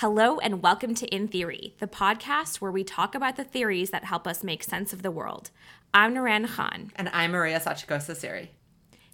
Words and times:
Hello, 0.00 0.38
and 0.38 0.62
welcome 0.62 0.94
to 0.94 1.08
In 1.08 1.26
Theory, 1.26 1.74
the 1.80 1.88
podcast 1.88 2.60
where 2.60 2.70
we 2.70 2.84
talk 2.84 3.16
about 3.16 3.34
the 3.34 3.42
theories 3.42 3.90
that 3.90 4.04
help 4.04 4.28
us 4.28 4.44
make 4.44 4.62
sense 4.62 4.92
of 4.92 5.02
the 5.02 5.10
world. 5.10 5.50
I'm 5.92 6.14
Naran 6.14 6.46
Khan. 6.46 6.92
And 6.94 7.08
I'm 7.08 7.32
Maria 7.32 7.58
Sachiko 7.58 7.98
Sasiri. 7.98 8.50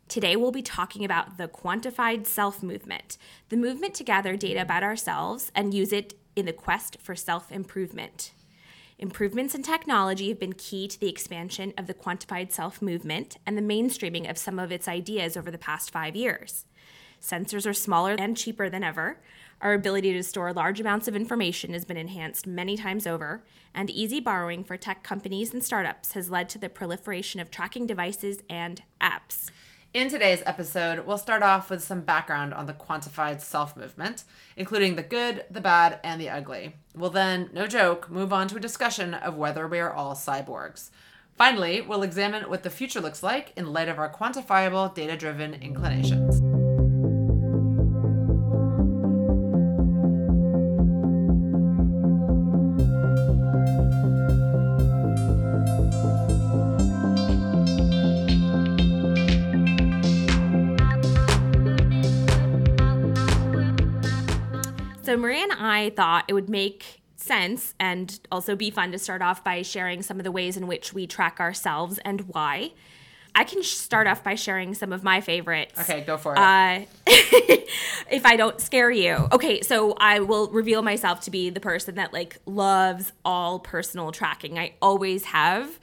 Today, 0.09 0.37
we'll 0.37 0.53
be 0.53 0.61
talking 0.61 1.03
about 1.03 1.39
the 1.39 1.49
quantified 1.49 2.27
self 2.27 2.63
movement, 2.63 3.17
the 3.49 3.57
movement 3.57 3.95
to 3.95 4.05
gather 4.05 4.37
data 4.37 4.61
about 4.61 4.83
ourselves 4.83 5.51
and 5.55 5.73
use 5.73 5.91
it 5.91 6.13
in 6.37 6.45
the 6.45 6.53
quest 6.53 6.99
for 7.01 7.17
self 7.17 7.51
improvement. 7.51 8.33
Improvements 8.99 9.55
in 9.55 9.63
technology 9.63 10.29
have 10.29 10.39
been 10.39 10.53
key 10.53 10.87
to 10.87 11.01
the 11.01 11.09
expansion 11.09 11.73
of 11.79 11.87
the 11.87 11.95
quantified 11.95 12.53
self 12.53 12.83
movement 12.83 13.39
and 13.47 13.57
the 13.57 13.63
mainstreaming 13.63 14.29
of 14.29 14.37
some 14.37 14.59
of 14.59 14.71
its 14.71 14.87
ideas 14.87 15.35
over 15.35 15.51
the 15.51 15.57
past 15.57 15.91
five 15.91 16.15
years. 16.15 16.67
Sensors 17.25 17.67
are 17.67 17.73
smaller 17.73 18.17
and 18.19 18.37
cheaper 18.37 18.69
than 18.69 18.85
ever. 18.85 19.17
Our 19.61 19.73
ability 19.73 20.13
to 20.13 20.23
store 20.23 20.53
large 20.53 20.81
amounts 20.81 21.09
of 21.09 21.17
information 21.17 21.73
has 21.73 21.85
been 21.85 21.97
enhanced 21.97 22.47
many 22.47 22.77
times 22.77 23.07
over, 23.07 23.45
and 23.75 23.91
easy 23.91 24.21
borrowing 24.21 24.65
for 24.65 24.77
tech 24.77 25.03
companies 25.03 25.53
and 25.53 25.65
startups 25.65 26.13
has 26.13 26.31
led 26.31 26.49
to 26.51 26.59
the 26.59 26.69
proliferation 26.69 27.41
of 27.41 27.51
tracking 27.51 27.87
devices 27.87 28.41
and 28.51 28.83
apps. 29.01 29.51
In 29.95 30.09
today's 30.09 30.43
episode, 30.45 31.07
we'll 31.07 31.19
start 31.19 31.45
off 31.45 31.71
with 31.71 31.81
some 31.81 32.01
background 32.01 32.53
on 32.53 32.67
the 32.67 32.73
quantified 32.73 33.41
self 33.41 33.77
movement, 33.77 34.25
including 34.57 34.97
the 34.97 35.05
good, 35.05 35.45
the 35.51 35.61
bad, 35.61 36.01
and 36.03 36.21
the 36.21 36.31
ugly. 36.31 36.75
We'll 36.97 37.11
then, 37.11 37.49
no 37.53 37.69
joke, 37.69 38.11
move 38.11 38.33
on 38.33 38.49
to 38.49 38.57
a 38.57 38.61
discussion 38.61 39.15
of 39.15 39.37
whether 39.37 39.69
we 39.69 39.79
are 39.79 39.93
all 39.93 40.17
cyborgs. 40.17 40.91
Finally, 41.37 41.81
we'll 41.81 42.03
examine 42.03 42.51
what 42.51 42.65
the 42.65 42.71
future 42.71 43.01
looks 43.01 43.23
like 43.23 43.53
in 43.57 43.73
light 43.73 43.89
of 43.89 44.01
our 44.01 44.13
quantifiable, 44.13 44.93
data 44.93 45.17
driven 45.17 45.55
inclinations. 45.55 46.64
So 65.15 65.21
Maria 65.21 65.45
and 65.45 65.53
I 65.53 65.91
thought 65.91 66.25
it 66.27 66.33
would 66.33 66.49
make 66.49 67.01
sense 67.15 67.73
and 67.79 68.19
also 68.33 68.57
be 68.57 68.69
fun 68.73 68.91
to 68.91 68.99
start 68.99 69.23
off 69.23 69.45
by 69.45 69.63
sharing 69.63 70.03
some 70.03 70.19
of 70.19 70.25
the 70.25 70.33
ways 70.33 70.57
in 70.57 70.67
which 70.67 70.93
we 70.93 71.07
track 71.07 71.39
ourselves 71.39 72.01
and 72.05 72.23
why. 72.23 72.73
I 73.33 73.45
can 73.45 73.63
start 73.63 74.09
off 74.09 74.25
by 74.25 74.35
sharing 74.35 74.75
some 74.75 74.93
of 74.93 75.05
my 75.05 75.21
favorites. 75.21 75.79
Okay, 75.79 76.01
go 76.01 76.17
for 76.17 76.33
it. 76.33 76.39
Uh, 76.41 76.81
if 78.11 78.27
I 78.27 78.35
don't 78.35 78.61
scare 78.61 78.91
you. 78.91 79.29
Okay, 79.31 79.61
so 79.61 79.95
I 80.01 80.19
will 80.19 80.49
reveal 80.49 80.83
myself 80.83 81.21
to 81.21 81.31
be 81.31 81.49
the 81.49 81.61
person 81.61 81.95
that 81.95 82.13
like 82.13 82.39
loves 82.45 83.13
all 83.25 83.61
personal 83.61 84.11
tracking. 84.11 84.59
I 84.59 84.73
always 84.83 85.27
have. 85.27 85.79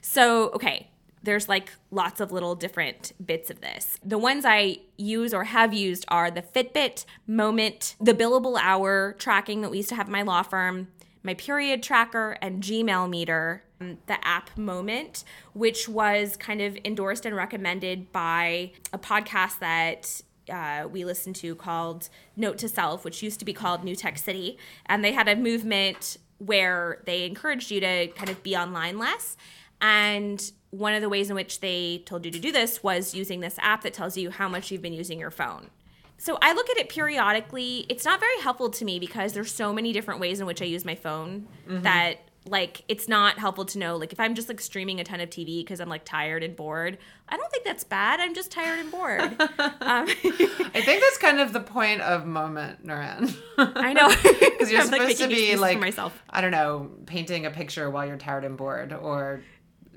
So, 0.00 0.48
okay, 0.52 0.88
there's 1.26 1.48
like 1.48 1.72
lots 1.90 2.20
of 2.20 2.32
little 2.32 2.54
different 2.54 3.12
bits 3.24 3.50
of 3.50 3.60
this. 3.60 3.98
The 4.02 4.16
ones 4.16 4.44
I 4.46 4.78
use 4.96 5.34
or 5.34 5.44
have 5.44 5.74
used 5.74 6.06
are 6.08 6.30
the 6.30 6.40
Fitbit, 6.42 7.04
Moment, 7.26 7.96
the 8.00 8.14
billable 8.14 8.58
hour 8.60 9.14
tracking 9.18 9.60
that 9.60 9.70
we 9.70 9.78
used 9.78 9.90
to 9.90 9.96
have 9.96 10.06
in 10.06 10.12
my 10.12 10.22
law 10.22 10.42
firm, 10.42 10.88
my 11.22 11.34
period 11.34 11.82
tracker, 11.82 12.38
and 12.40 12.62
Gmail 12.62 13.10
meter. 13.10 13.62
The 13.78 14.26
app 14.26 14.56
Moment, 14.56 15.22
which 15.52 15.86
was 15.86 16.34
kind 16.38 16.62
of 16.62 16.78
endorsed 16.82 17.26
and 17.26 17.36
recommended 17.36 18.10
by 18.10 18.72
a 18.90 18.98
podcast 18.98 19.58
that 19.58 20.22
uh, 20.50 20.88
we 20.88 21.04
listened 21.04 21.36
to 21.36 21.54
called 21.54 22.08
Note 22.36 22.56
to 22.58 22.70
Self, 22.70 23.04
which 23.04 23.22
used 23.22 23.38
to 23.40 23.44
be 23.44 23.52
called 23.52 23.84
New 23.84 23.94
Tech 23.94 24.16
City. 24.16 24.56
And 24.86 25.04
they 25.04 25.12
had 25.12 25.28
a 25.28 25.36
movement 25.36 26.16
where 26.38 27.02
they 27.04 27.24
encouraged 27.24 27.70
you 27.70 27.80
to 27.80 28.08
kind 28.08 28.30
of 28.30 28.42
be 28.42 28.56
online 28.56 28.98
less. 28.98 29.36
And 29.80 30.42
one 30.70 30.94
of 30.94 31.00
the 31.00 31.08
ways 31.08 31.30
in 31.30 31.36
which 31.36 31.60
they 31.60 32.02
told 32.06 32.24
you 32.24 32.30
to 32.30 32.38
do 32.38 32.52
this 32.52 32.82
was 32.82 33.14
using 33.14 33.40
this 33.40 33.56
app 33.60 33.82
that 33.82 33.94
tells 33.94 34.16
you 34.16 34.30
how 34.30 34.48
much 34.48 34.70
you've 34.70 34.82
been 34.82 34.92
using 34.92 35.18
your 35.18 35.30
phone. 35.30 35.70
So 36.18 36.38
I 36.40 36.52
look 36.54 36.70
at 36.70 36.78
it 36.78 36.88
periodically. 36.88 37.86
It's 37.88 38.04
not 38.04 38.20
very 38.20 38.40
helpful 38.40 38.70
to 38.70 38.84
me 38.84 38.98
because 38.98 39.32
there's 39.32 39.52
so 39.52 39.72
many 39.72 39.92
different 39.92 40.20
ways 40.20 40.40
in 40.40 40.46
which 40.46 40.62
I 40.62 40.64
use 40.64 40.84
my 40.84 40.94
phone 40.94 41.46
mm-hmm. 41.68 41.82
that 41.82 42.20
like 42.48 42.82
it's 42.88 43.08
not 43.08 43.38
helpful 43.38 43.64
to 43.64 43.78
know 43.78 43.96
like 43.96 44.12
if 44.12 44.20
i'm 44.20 44.34
just 44.34 44.48
like 44.48 44.60
streaming 44.60 45.00
a 45.00 45.04
ton 45.04 45.20
of 45.20 45.28
tv 45.28 45.58
because 45.58 45.80
i'm 45.80 45.88
like 45.88 46.04
tired 46.04 46.42
and 46.42 46.54
bored 46.56 46.98
i 47.28 47.36
don't 47.36 47.50
think 47.50 47.64
that's 47.64 47.84
bad 47.84 48.20
i'm 48.20 48.34
just 48.34 48.50
tired 48.50 48.78
and 48.78 48.90
bored 48.90 49.20
um, 49.40 50.06
i 50.08 50.82
think 50.84 51.02
that's 51.02 51.18
kind 51.18 51.40
of 51.40 51.52
the 51.52 51.60
point 51.60 52.00
of 52.02 52.24
moment 52.24 52.86
naran 52.86 53.34
i 53.58 53.92
know 53.92 54.08
because 54.50 54.70
you're 54.70 54.80
I'm, 54.82 54.86
supposed 54.86 55.20
like, 55.20 55.28
to 55.28 55.28
be 55.28 55.56
like 55.56 55.78
myself. 55.80 56.22
i 56.30 56.40
don't 56.40 56.52
know 56.52 56.90
painting 57.06 57.46
a 57.46 57.50
picture 57.50 57.90
while 57.90 58.06
you're 58.06 58.16
tired 58.16 58.44
and 58.44 58.56
bored 58.56 58.92
or 58.92 59.42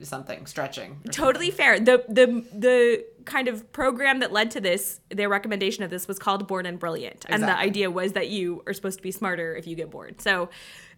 something 0.07 0.45
stretching 0.45 0.99
totally 1.11 1.47
something. 1.47 1.65
fair 1.65 1.79
the 1.79 2.03
the 2.07 2.45
the 2.57 3.05
kind 3.25 3.47
of 3.47 3.71
program 3.71 4.19
that 4.19 4.31
led 4.31 4.49
to 4.51 4.61
this 4.61 4.99
their 5.09 5.29
recommendation 5.29 5.83
of 5.83 5.89
this 5.89 6.07
was 6.07 6.17
called 6.17 6.47
bored 6.47 6.65
and 6.65 6.79
brilliant 6.79 7.25
exactly. 7.25 7.35
and 7.35 7.43
the 7.43 7.57
idea 7.57 7.91
was 7.91 8.13
that 8.13 8.29
you 8.29 8.63
are 8.65 8.73
supposed 8.73 8.97
to 8.97 9.03
be 9.03 9.11
smarter 9.11 9.55
if 9.55 9.67
you 9.67 9.75
get 9.75 9.89
bored 9.89 10.19
so 10.21 10.49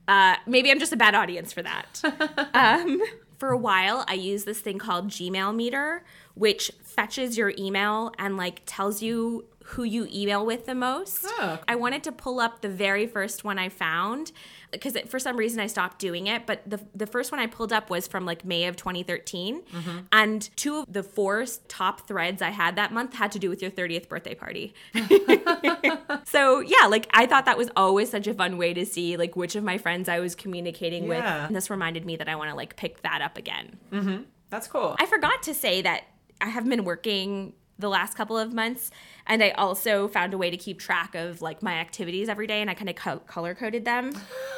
uh, 0.07 0.35
maybe 0.45 0.71
i'm 0.71 0.79
just 0.79 0.93
a 0.93 0.97
bad 0.97 1.15
audience 1.15 1.53
for 1.53 1.61
that 1.61 2.01
um, 2.53 3.01
for 3.37 3.49
a 3.49 3.57
while 3.57 4.05
i 4.07 4.13
used 4.13 4.45
this 4.45 4.59
thing 4.59 4.77
called 4.77 5.09
gmail 5.09 5.55
meter 5.55 6.03
which 6.33 6.71
fetches 6.83 7.37
your 7.37 7.53
email 7.57 8.11
and 8.17 8.37
like 8.37 8.61
tells 8.65 9.01
you 9.01 9.45
who 9.63 9.83
you 9.83 10.07
email 10.11 10.45
with 10.45 10.65
the 10.65 10.75
most. 10.75 11.25
Oh. 11.25 11.59
I 11.67 11.75
wanted 11.75 12.03
to 12.03 12.11
pull 12.11 12.39
up 12.39 12.61
the 12.61 12.69
very 12.69 13.07
first 13.07 13.43
one 13.43 13.57
I 13.57 13.69
found 13.69 14.31
because 14.71 14.97
for 15.07 15.19
some 15.19 15.37
reason 15.37 15.59
I 15.59 15.67
stopped 15.67 15.99
doing 15.99 16.27
it. 16.27 16.45
But 16.45 16.61
the 16.65 16.79
the 16.95 17.07
first 17.07 17.31
one 17.31 17.39
I 17.39 17.47
pulled 17.47 17.73
up 17.73 17.89
was 17.89 18.07
from 18.07 18.25
like 18.25 18.45
May 18.45 18.65
of 18.65 18.75
2013, 18.75 19.61
mm-hmm. 19.61 19.97
and 20.11 20.49
two 20.55 20.77
of 20.79 20.91
the 20.91 21.03
four 21.03 21.45
top 21.67 22.07
threads 22.07 22.41
I 22.41 22.49
had 22.49 22.75
that 22.75 22.91
month 22.91 23.13
had 23.13 23.31
to 23.33 23.39
do 23.39 23.49
with 23.49 23.61
your 23.61 23.71
30th 23.71 24.07
birthday 24.07 24.35
party. 24.35 24.73
so 26.25 26.59
yeah, 26.59 26.87
like 26.87 27.07
I 27.13 27.25
thought 27.25 27.45
that 27.45 27.57
was 27.57 27.69
always 27.75 28.09
such 28.09 28.27
a 28.27 28.33
fun 28.33 28.57
way 28.57 28.73
to 28.73 28.85
see 28.85 29.17
like 29.17 29.35
which 29.35 29.55
of 29.55 29.63
my 29.63 29.77
friends 29.77 30.09
I 30.09 30.19
was 30.19 30.35
communicating 30.35 31.03
yeah. 31.03 31.09
with. 31.09 31.47
And 31.47 31.55
this 31.55 31.69
reminded 31.69 32.05
me 32.05 32.15
that 32.17 32.29
I 32.29 32.35
want 32.35 32.49
to 32.49 32.55
like 32.55 32.75
pick 32.75 33.01
that 33.01 33.21
up 33.21 33.37
again. 33.37 33.77
Mm-hmm. 33.91 34.23
That's 34.49 34.67
cool. 34.67 34.95
I 34.99 35.05
forgot 35.05 35.43
to 35.43 35.53
say 35.53 35.81
that 35.81 36.03
I 36.41 36.49
have 36.49 36.67
been 36.67 36.83
working 36.83 37.53
the 37.81 37.89
last 37.89 38.15
couple 38.15 38.37
of 38.37 38.53
months 38.53 38.91
and 39.27 39.43
i 39.43 39.49
also 39.51 40.07
found 40.07 40.33
a 40.33 40.37
way 40.37 40.49
to 40.49 40.57
keep 40.57 40.79
track 40.79 41.15
of 41.15 41.41
like 41.41 41.61
my 41.61 41.73
activities 41.73 42.29
every 42.29 42.47
day 42.47 42.61
and 42.61 42.69
i 42.69 42.73
kind 42.73 42.89
of 42.89 42.95
co- 42.95 43.19
color 43.19 43.53
coded 43.53 43.85
them 43.85 44.11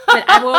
but 0.08 0.24
i 0.30 0.44
will 0.44 0.56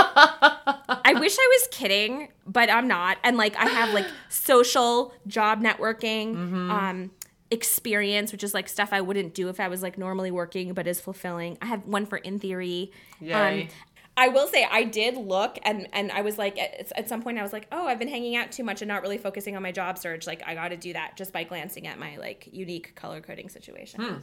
i 1.05 1.15
wish 1.19 1.37
i 1.39 1.59
was 1.59 1.69
kidding 1.71 2.29
but 2.47 2.71
i'm 2.71 2.89
not 2.89 3.19
and 3.23 3.37
like 3.37 3.57
i 3.57 3.67
have 3.67 3.93
like 3.95 4.07
social 4.29 5.13
job 5.27 5.63
networking 5.63 6.35
mm-hmm. 6.35 6.71
um 6.71 7.11
experience 7.51 8.33
which 8.33 8.43
is 8.43 8.55
like 8.55 8.69
stuff 8.69 8.89
i 8.93 9.01
wouldn't 9.01 9.35
do 9.35 9.49
if 9.49 9.61
i 9.61 9.69
was 9.69 9.83
like 9.83 9.97
normally 9.97 10.31
working 10.31 10.73
but 10.73 10.87
is 10.87 10.99
fulfilling 10.99 11.57
i 11.63 11.67
have 11.67 11.85
one 11.87 12.05
for 12.07 12.19
in 12.19 12.39
theory 12.39 12.91
Yay. 13.21 13.63
Um, 13.63 13.69
I 14.17 14.29
will 14.29 14.47
say 14.47 14.67
I 14.71 14.85
did 14.85 15.17
look 15.17 15.59
and 15.63 15.89
and 15.93 16.13
I 16.13 16.23
was 16.23 16.39
like 16.39 16.59
at, 16.59 16.93
at, 16.97 17.09
some 17.09 17.23
point 17.23 17.39
I 17.39 17.43
was 17.43 17.53
like, 17.53 17.67
"Oh, 17.73 17.87
I've 17.87 17.99
been 17.99 18.09
hanging 18.09 18.37
out 18.37 18.53
too 18.53 18.63
much 18.63 18.81
and 18.81 18.89
not 18.89 19.03
really 19.03 19.19
focusing 19.19 19.57
on 19.57 19.63
my 19.63 19.73
job 19.73 19.99
search. 19.99 20.27
Like 20.27 20.43
I 20.47 20.55
got 20.55 20.69
to 20.69 20.77
do 20.77 20.93
that 20.93 21.17
just 21.17 21.33
by 21.33 21.45
glancing 21.45 21.87
at 21.87 21.99
my 21.99 22.17
like 22.17 22.49
unique 22.53 22.95
color 22.95 23.21
coding 23.21 23.49
situation." 23.49 24.03
Hmm. 24.03 24.15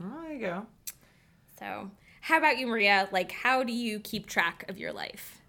Well, 0.00 0.22
there 0.22 0.32
you 0.32 0.40
go. 0.40 0.66
So, 1.58 1.90
how 2.20 2.38
about 2.38 2.58
you, 2.58 2.66
Maria? 2.66 3.08
Like 3.10 3.32
how 3.32 3.62
do 3.62 3.72
you 3.72 4.00
keep 4.00 4.26
track 4.26 4.64
of 4.68 4.78
your 4.78 4.92
life? 4.92 5.40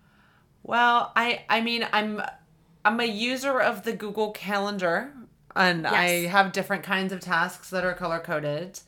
Well, 0.63 1.11
I 1.15 1.43
I 1.49 1.61
mean, 1.61 1.85
I'm 1.91 2.21
I'm 2.85 2.99
a 2.99 3.05
user 3.05 3.59
of 3.59 3.83
the 3.83 3.93
Google 3.93 4.31
Calendar 4.31 5.11
and 5.55 5.83
yes. 5.83 5.93
I 5.93 6.07
have 6.27 6.51
different 6.51 6.83
kinds 6.83 7.11
of 7.11 7.19
tasks 7.19 7.69
that 7.71 7.83
are 7.83 7.93
color 7.93 8.19
coded. 8.19 8.79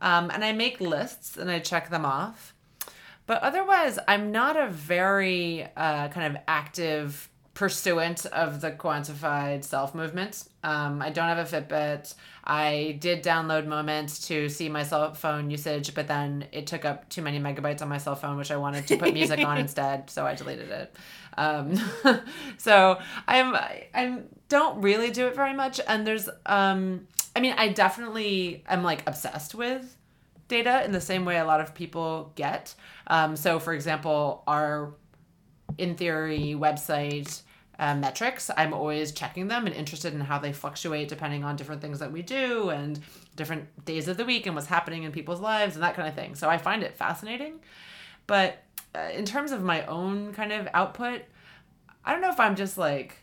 Um, 0.00 0.30
and 0.30 0.44
I 0.44 0.52
make 0.52 0.80
lists 0.80 1.36
and 1.36 1.50
I 1.50 1.58
check 1.58 1.90
them 1.90 2.04
off. 2.04 2.54
But 3.26 3.42
otherwise, 3.42 3.98
I'm 4.06 4.30
not 4.30 4.56
a 4.56 4.68
very 4.68 5.66
uh, 5.76 6.08
kind 6.08 6.36
of 6.36 6.42
active 6.46 7.28
pursuant 7.56 8.26
of 8.26 8.60
the 8.60 8.70
quantified 8.70 9.64
self 9.64 9.94
movement. 9.94 10.44
Um, 10.62 11.00
I 11.00 11.10
don't 11.10 11.26
have 11.26 11.52
a 11.52 11.60
Fitbit. 11.60 12.14
I 12.44 12.98
did 13.00 13.24
download 13.24 13.66
Moments 13.66 14.28
to 14.28 14.48
see 14.48 14.68
my 14.68 14.82
cell 14.84 15.14
phone 15.14 15.50
usage, 15.50 15.94
but 15.94 16.06
then 16.06 16.46
it 16.52 16.66
took 16.66 16.84
up 16.84 17.08
too 17.08 17.22
many 17.22 17.40
megabytes 17.40 17.82
on 17.82 17.88
my 17.88 17.98
cell 17.98 18.14
phone, 18.14 18.36
which 18.36 18.50
I 18.50 18.56
wanted 18.56 18.86
to 18.88 18.98
put 18.98 19.12
music 19.14 19.40
on 19.40 19.58
instead, 19.58 20.10
so 20.10 20.26
I 20.26 20.34
deleted 20.34 20.70
it. 20.70 20.94
Um, 21.38 21.80
so 22.58 22.98
I'm 23.26 23.54
I 23.54 24.20
don't 24.48 24.82
really 24.82 25.10
do 25.10 25.26
it 25.26 25.34
very 25.34 25.54
much, 25.54 25.80
and 25.88 26.06
there's 26.06 26.28
um, 26.44 27.08
I 27.34 27.40
mean 27.40 27.54
I 27.56 27.68
definitely 27.68 28.64
am 28.68 28.82
like 28.82 29.02
obsessed 29.06 29.54
with 29.54 29.95
data 30.48 30.84
in 30.84 30.92
the 30.92 31.00
same 31.00 31.24
way 31.24 31.38
a 31.38 31.44
lot 31.44 31.60
of 31.60 31.74
people 31.74 32.32
get. 32.34 32.74
Um, 33.06 33.36
so, 33.36 33.58
for 33.58 33.72
example, 33.72 34.42
our 34.46 34.94
in 35.78 35.94
theory 35.96 36.54
website 36.58 37.42
uh, 37.78 37.94
metrics, 37.94 38.50
I'm 38.56 38.72
always 38.72 39.12
checking 39.12 39.48
them 39.48 39.66
and 39.66 39.74
interested 39.74 40.14
in 40.14 40.20
how 40.20 40.38
they 40.38 40.52
fluctuate 40.52 41.08
depending 41.08 41.44
on 41.44 41.56
different 41.56 41.82
things 41.82 41.98
that 41.98 42.10
we 42.10 42.22
do 42.22 42.70
and 42.70 42.98
different 43.34 43.84
days 43.84 44.08
of 44.08 44.16
the 44.16 44.24
week 44.24 44.46
and 44.46 44.54
what's 44.54 44.68
happening 44.68 45.02
in 45.02 45.12
people's 45.12 45.40
lives 45.40 45.74
and 45.74 45.82
that 45.82 45.94
kind 45.94 46.08
of 46.08 46.14
thing. 46.14 46.34
So 46.34 46.48
I 46.48 46.58
find 46.58 46.82
it 46.82 46.96
fascinating. 46.96 47.60
But 48.26 48.62
uh, 48.94 49.10
in 49.12 49.24
terms 49.24 49.52
of 49.52 49.62
my 49.62 49.84
own 49.86 50.32
kind 50.32 50.52
of 50.52 50.68
output, 50.72 51.22
I 52.04 52.12
don't 52.12 52.22
know 52.22 52.30
if 52.30 52.40
I'm 52.40 52.56
just 52.56 52.78
like 52.78 53.18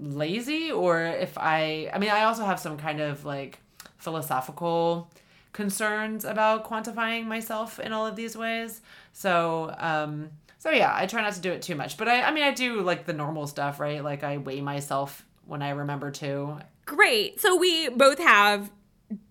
lazy 0.00 0.70
or 0.70 1.02
if 1.02 1.36
I 1.38 1.90
I 1.92 1.98
mean 1.98 2.10
I 2.10 2.24
also 2.24 2.44
have 2.44 2.60
some 2.60 2.76
kind 2.76 3.00
of 3.00 3.24
like 3.24 3.58
philosophical 3.96 5.10
concerns 5.58 6.24
about 6.24 6.64
quantifying 6.64 7.26
myself 7.26 7.80
in 7.80 7.92
all 7.92 8.06
of 8.06 8.14
these 8.14 8.36
ways. 8.36 8.80
So 9.12 9.74
um 9.76 10.30
so 10.58 10.70
yeah, 10.70 10.92
I 10.94 11.06
try 11.06 11.20
not 11.20 11.32
to 11.32 11.40
do 11.40 11.50
it 11.50 11.62
too 11.62 11.74
much. 11.74 11.96
But 11.96 12.06
I 12.06 12.22
I 12.22 12.30
mean 12.30 12.44
I 12.44 12.52
do 12.52 12.80
like 12.82 13.06
the 13.06 13.12
normal 13.12 13.48
stuff, 13.48 13.80
right? 13.80 14.02
Like 14.04 14.22
I 14.22 14.36
weigh 14.36 14.60
myself 14.60 15.26
when 15.46 15.60
I 15.60 15.70
remember 15.70 16.12
to. 16.12 16.60
Great. 16.84 17.40
So 17.40 17.56
we 17.56 17.88
both 17.88 18.20
have 18.20 18.70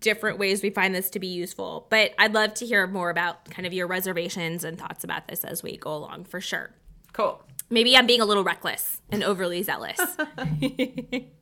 different 0.00 0.38
ways 0.38 0.62
we 0.62 0.68
find 0.68 0.94
this 0.94 1.08
to 1.10 1.18
be 1.18 1.28
useful, 1.28 1.86
but 1.88 2.12
I'd 2.18 2.34
love 2.34 2.52
to 2.54 2.66
hear 2.66 2.86
more 2.86 3.08
about 3.08 3.46
kind 3.46 3.66
of 3.66 3.72
your 3.72 3.86
reservations 3.86 4.64
and 4.64 4.78
thoughts 4.78 5.04
about 5.04 5.28
this 5.28 5.44
as 5.44 5.62
we 5.62 5.78
go 5.78 5.94
along 5.94 6.24
for 6.24 6.42
sure. 6.42 6.74
Cool. 7.14 7.42
Maybe 7.70 7.96
I'm 7.96 8.06
being 8.06 8.20
a 8.20 8.26
little 8.26 8.44
reckless 8.44 9.00
and 9.10 9.24
overly 9.24 9.62
zealous. 9.62 9.98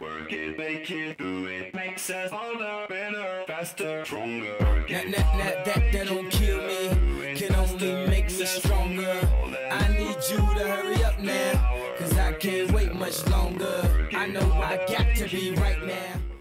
Work 0.00 0.32
it, 0.32 0.58
make 0.58 0.90
it, 0.90 1.16
do 1.16 1.46
it, 1.46 1.74
makes 1.74 2.10
us 2.10 2.30
harder, 2.30 2.86
better, 2.88 3.44
faster, 3.46 4.04
stronger. 4.04 4.56
That, 4.58 4.88
that, 4.88 5.12
that, 5.12 5.64
that, 5.64 5.92
that 5.92 6.06
don't 6.06 6.30
kill 6.30 6.58
me, 6.66 7.34
can 7.34 7.54
only 7.54 8.06
make 8.06 8.26
me 8.26 8.44
stronger. 8.44 9.55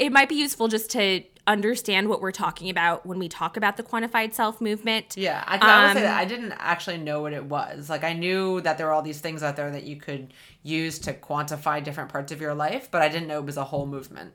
It 0.06 0.12
might 0.12 0.30
be 0.30 0.36
useful 0.36 0.68
just 0.68 0.92
to 0.92 1.24
understand 1.48 2.10
what 2.10 2.22
we're 2.22 2.32
talking 2.32 2.70
about 2.70 3.08
when 3.08 3.18
we 3.18 3.28
talk 3.28 3.58
about 3.58 3.76
the 3.76 3.82
quantified 3.82 4.36
self 4.36 4.62
movement. 4.62 5.18
Yeah, 5.18 5.44
I, 5.48 5.58
I 5.58 5.88
will 5.88 5.94
say 5.96 6.02
that 6.02 6.14
um, 6.14 6.20
I 6.20 6.26
didn't 6.26 6.52
actually 6.60 6.98
know 6.98 7.22
what 7.22 7.34
it 7.34 7.44
was. 7.46 7.90
Like 7.90 8.04
I 8.04 8.14
knew 8.14 8.62
that 8.62 8.78
there 8.78 8.86
were 8.86 8.94
all 8.94 9.02
these 9.02 9.20
things 9.20 9.42
out 9.42 9.56
there 9.56 9.72
that 9.72 9.84
you 9.84 9.96
could 9.96 10.32
use 10.62 11.00
to 11.00 11.14
quantify 11.14 11.84
different 11.84 12.12
parts 12.12 12.32
of 12.32 12.40
your 12.40 12.54
life, 12.54 12.90
but 12.92 13.02
I 13.02 13.10
didn't 13.10 13.28
know 13.28 13.40
it 13.40 13.46
was 13.46 13.58
a 13.58 13.64
whole 13.64 13.88
movement. 13.88 14.34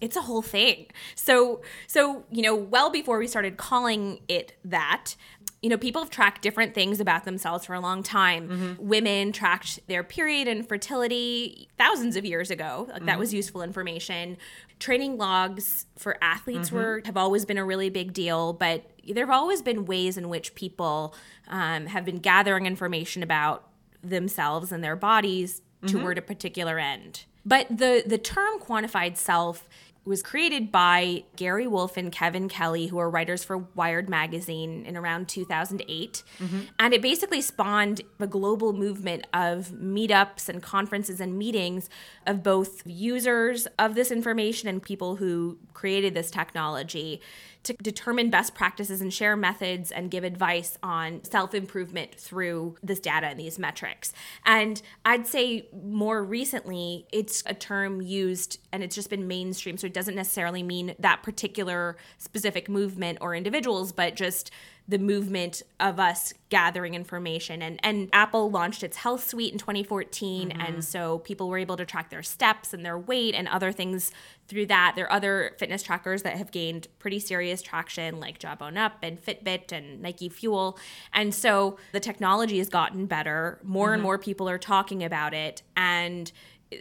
It's 0.00 0.16
a 0.16 0.22
whole 0.22 0.42
thing. 0.42 0.86
So 1.14 1.60
so, 1.86 2.24
you 2.30 2.40
know, 2.40 2.54
well 2.54 2.88
before 2.88 3.18
we 3.18 3.26
started 3.26 3.58
calling 3.58 4.20
it 4.28 4.56
that, 4.64 5.14
you 5.62 5.70
know, 5.70 5.78
people 5.78 6.02
have 6.02 6.10
tracked 6.10 6.42
different 6.42 6.74
things 6.74 7.00
about 7.00 7.24
themselves 7.24 7.64
for 7.64 7.74
a 7.74 7.80
long 7.80 8.02
time. 8.02 8.48
Mm-hmm. 8.48 8.88
Women 8.88 9.32
tracked 9.32 9.80
their 9.88 10.04
period 10.04 10.48
and 10.48 10.68
fertility 10.68 11.68
thousands 11.78 12.16
of 12.16 12.24
years 12.24 12.50
ago. 12.50 12.86
Like, 12.88 12.98
mm-hmm. 12.98 13.06
That 13.06 13.18
was 13.18 13.32
useful 13.32 13.62
information. 13.62 14.36
Training 14.78 15.16
logs 15.16 15.86
for 15.96 16.18
athletes 16.22 16.68
mm-hmm. 16.68 16.76
were 16.76 17.02
have 17.06 17.16
always 17.16 17.44
been 17.44 17.58
a 17.58 17.64
really 17.64 17.88
big 17.88 18.12
deal, 18.12 18.52
but 18.52 18.84
there 19.08 19.24
have 19.24 19.34
always 19.34 19.62
been 19.62 19.86
ways 19.86 20.16
in 20.18 20.28
which 20.28 20.54
people 20.54 21.14
um, 21.48 21.86
have 21.86 22.04
been 22.04 22.18
gathering 22.18 22.66
information 22.66 23.22
about 23.22 23.68
themselves 24.02 24.72
and 24.72 24.84
their 24.84 24.96
bodies 24.96 25.62
mm-hmm. 25.82 25.98
toward 25.98 26.18
a 26.18 26.22
particular 26.22 26.78
end. 26.78 27.24
But 27.46 27.68
the 27.70 28.02
the 28.04 28.18
term 28.18 28.58
quantified 28.60 29.16
self 29.16 29.68
was 30.06 30.22
created 30.22 30.70
by 30.70 31.24
Gary 31.34 31.66
Wolf 31.66 31.96
and 31.96 32.12
Kevin 32.12 32.48
Kelly, 32.48 32.86
who 32.86 32.98
are 32.98 33.10
writers 33.10 33.42
for 33.42 33.58
Wired 33.58 34.08
Magazine 34.08 34.86
in 34.86 34.96
around 34.96 35.28
2008. 35.28 36.22
Mm-hmm. 36.38 36.60
And 36.78 36.94
it 36.94 37.02
basically 37.02 37.42
spawned 37.42 38.02
a 38.20 38.26
global 38.28 38.72
movement 38.72 39.26
of 39.34 39.72
meetups 39.72 40.48
and 40.48 40.62
conferences 40.62 41.20
and 41.20 41.36
meetings 41.36 41.90
of 42.24 42.44
both 42.44 42.82
users 42.86 43.66
of 43.78 43.96
this 43.96 44.12
information 44.12 44.68
and 44.68 44.80
people 44.80 45.16
who 45.16 45.58
created 45.74 46.14
this 46.14 46.30
technology 46.30 47.20
to 47.66 47.74
determine 47.74 48.30
best 48.30 48.54
practices 48.54 49.00
and 49.00 49.12
share 49.12 49.36
methods 49.36 49.90
and 49.90 50.10
give 50.10 50.22
advice 50.22 50.78
on 50.82 51.22
self 51.24 51.54
improvement 51.54 52.14
through 52.14 52.76
this 52.82 53.00
data 53.00 53.26
and 53.26 53.40
these 53.40 53.58
metrics. 53.58 54.12
And 54.44 54.80
I'd 55.04 55.26
say 55.26 55.68
more 55.84 56.22
recently, 56.22 57.06
it's 57.12 57.42
a 57.46 57.54
term 57.54 58.00
used 58.00 58.60
and 58.72 58.84
it's 58.84 58.94
just 58.94 59.10
been 59.10 59.26
mainstream. 59.26 59.76
So 59.76 59.86
it 59.88 59.94
doesn't 59.94 60.14
necessarily 60.14 60.62
mean 60.62 60.94
that 61.00 61.22
particular 61.24 61.96
specific 62.18 62.68
movement 62.68 63.18
or 63.20 63.34
individuals, 63.34 63.90
but 63.90 64.14
just 64.14 64.52
the 64.88 64.98
movement 64.98 65.62
of 65.80 65.98
us 65.98 66.32
gathering 66.48 66.94
information. 66.94 67.60
And 67.60 67.80
and 67.82 68.08
Apple 68.12 68.50
launched 68.50 68.82
its 68.84 68.98
health 68.98 69.26
suite 69.28 69.52
in 69.52 69.58
2014 69.58 70.48
mm-hmm. 70.48 70.60
and 70.60 70.84
so 70.84 71.18
people 71.20 71.48
were 71.48 71.58
able 71.58 71.76
to 71.76 71.84
track 71.84 72.10
their 72.10 72.22
steps 72.22 72.72
and 72.72 72.84
their 72.84 72.98
weight 72.98 73.34
and 73.34 73.48
other 73.48 73.72
things 73.72 74.12
through 74.46 74.66
that. 74.66 74.92
There 74.94 75.06
are 75.06 75.12
other 75.12 75.56
fitness 75.58 75.82
trackers 75.82 76.22
that 76.22 76.36
have 76.36 76.52
gained 76.52 76.86
pretty 77.00 77.18
serious 77.18 77.62
traction 77.62 78.20
like 78.20 78.38
Jawbone 78.38 78.76
Up 78.76 78.98
and 79.02 79.20
Fitbit 79.20 79.72
and 79.72 80.00
Nike 80.00 80.28
Fuel. 80.28 80.78
And 81.12 81.34
so 81.34 81.78
the 81.92 82.00
technology 82.00 82.58
has 82.58 82.68
gotten 82.68 83.06
better. 83.06 83.58
More 83.64 83.88
mm-hmm. 83.88 83.94
and 83.94 84.02
more 84.02 84.18
people 84.18 84.48
are 84.48 84.58
talking 84.58 85.02
about 85.02 85.34
it. 85.34 85.62
And 85.76 86.30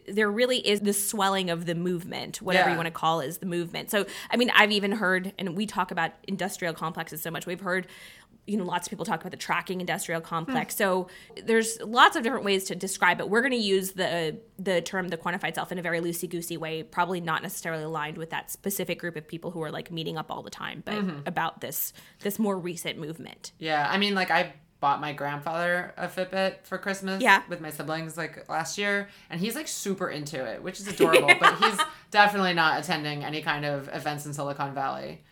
there 0.08 0.32
really 0.32 0.58
is 0.58 0.82
the 0.82 0.94
swelling 0.94 1.50
of 1.50 1.66
the 1.66 1.76
movement, 1.76 2.42
whatever 2.42 2.70
yeah. 2.70 2.74
you 2.74 2.78
want 2.78 2.88
to 2.88 2.92
call 2.92 3.20
it, 3.20 3.28
is 3.28 3.38
the 3.38 3.46
movement. 3.46 3.92
So, 3.92 4.06
I 4.32 4.38
mean, 4.38 4.52
I've 4.56 4.72
even 4.72 4.92
heard, 4.94 5.34
and 5.38 5.56
we 5.56 5.66
talk 5.66 5.92
about 5.92 6.12
industrial 6.28 6.74
complexes 6.74 7.22
so 7.22 7.30
much. 7.30 7.46
We've 7.46 7.62
heard, 7.62 7.88
you 8.48 8.58
know, 8.58 8.64
lots 8.64 8.88
of 8.88 8.90
people 8.90 9.06
talk 9.06 9.22
about 9.22 9.32
the 9.32 9.38
tracking 9.38 9.82
industrial 9.82 10.22
complex. 10.22 10.74
Hmm. 10.76 10.78
So, 10.78 11.08
there's 11.44 11.80
lots 11.82 12.16
of 12.16 12.24
different 12.24 12.46
ways 12.46 12.64
to 12.66 12.76
describe 12.76 13.20
it. 13.20 13.30
We're 13.30 13.42
going 13.42 13.52
to 13.52 13.58
use 13.58 13.92
the 13.92 14.38
the 14.58 14.82
term 14.82 15.10
the 15.10 15.18
quantified 15.18 15.54
self 15.54 15.72
in 15.72 15.78
a 15.78 15.84
very 15.84 16.00
loosey 16.00 16.30
goosey 16.30 16.58
way, 16.58 16.82
probably 16.82 17.22
not 17.22 17.44
necessarily 17.44 17.84
aligned 17.84 18.18
with 18.18 18.32
that 18.32 18.50
specific 18.50 19.00
group 19.00 19.16
of 19.16 19.28
people 19.28 19.52
who 19.52 19.62
are 19.62 19.72
like 19.72 19.92
meeting 19.92 20.18
up 20.18 20.32
all 20.32 20.42
the 20.42 20.50
time, 20.50 20.82
but 20.84 20.96
mm-hmm. 20.96 21.20
about 21.28 21.62
this 21.62 21.94
this 22.22 22.40
more 22.40 22.58
recent 22.58 22.98
movement. 22.98 23.52
Yeah, 23.60 23.88
I 23.88 24.00
mean, 24.00 24.16
like 24.16 24.32
I 24.32 24.54
bought 24.86 25.02
my 25.02 25.14
grandfather 25.14 25.92
a 25.98 26.08
Fitbit 26.08 26.58
for 26.62 26.78
Christmas 26.78 27.20
yeah. 27.20 27.42
with 27.50 27.60
my 27.60 27.72
siblings 27.72 28.18
like 28.18 28.48
last 28.48 28.78
year 28.78 29.10
and 29.32 29.42
he's 29.42 29.56
like 29.56 29.68
super 29.68 30.12
into 30.12 30.46
it, 30.46 30.62
which 30.62 30.80
is 30.80 30.88
adorable, 30.94 31.28
yeah. 31.28 31.40
but 31.40 31.56
he's 31.56 31.80
definitely 32.12 32.54
not 32.54 32.80
attending 32.80 33.24
any 33.24 33.42
kind 33.42 33.66
of 33.66 33.90
events 33.92 34.28
in 34.28 34.34
Silicon 34.36 34.76
Valley. 34.76 35.24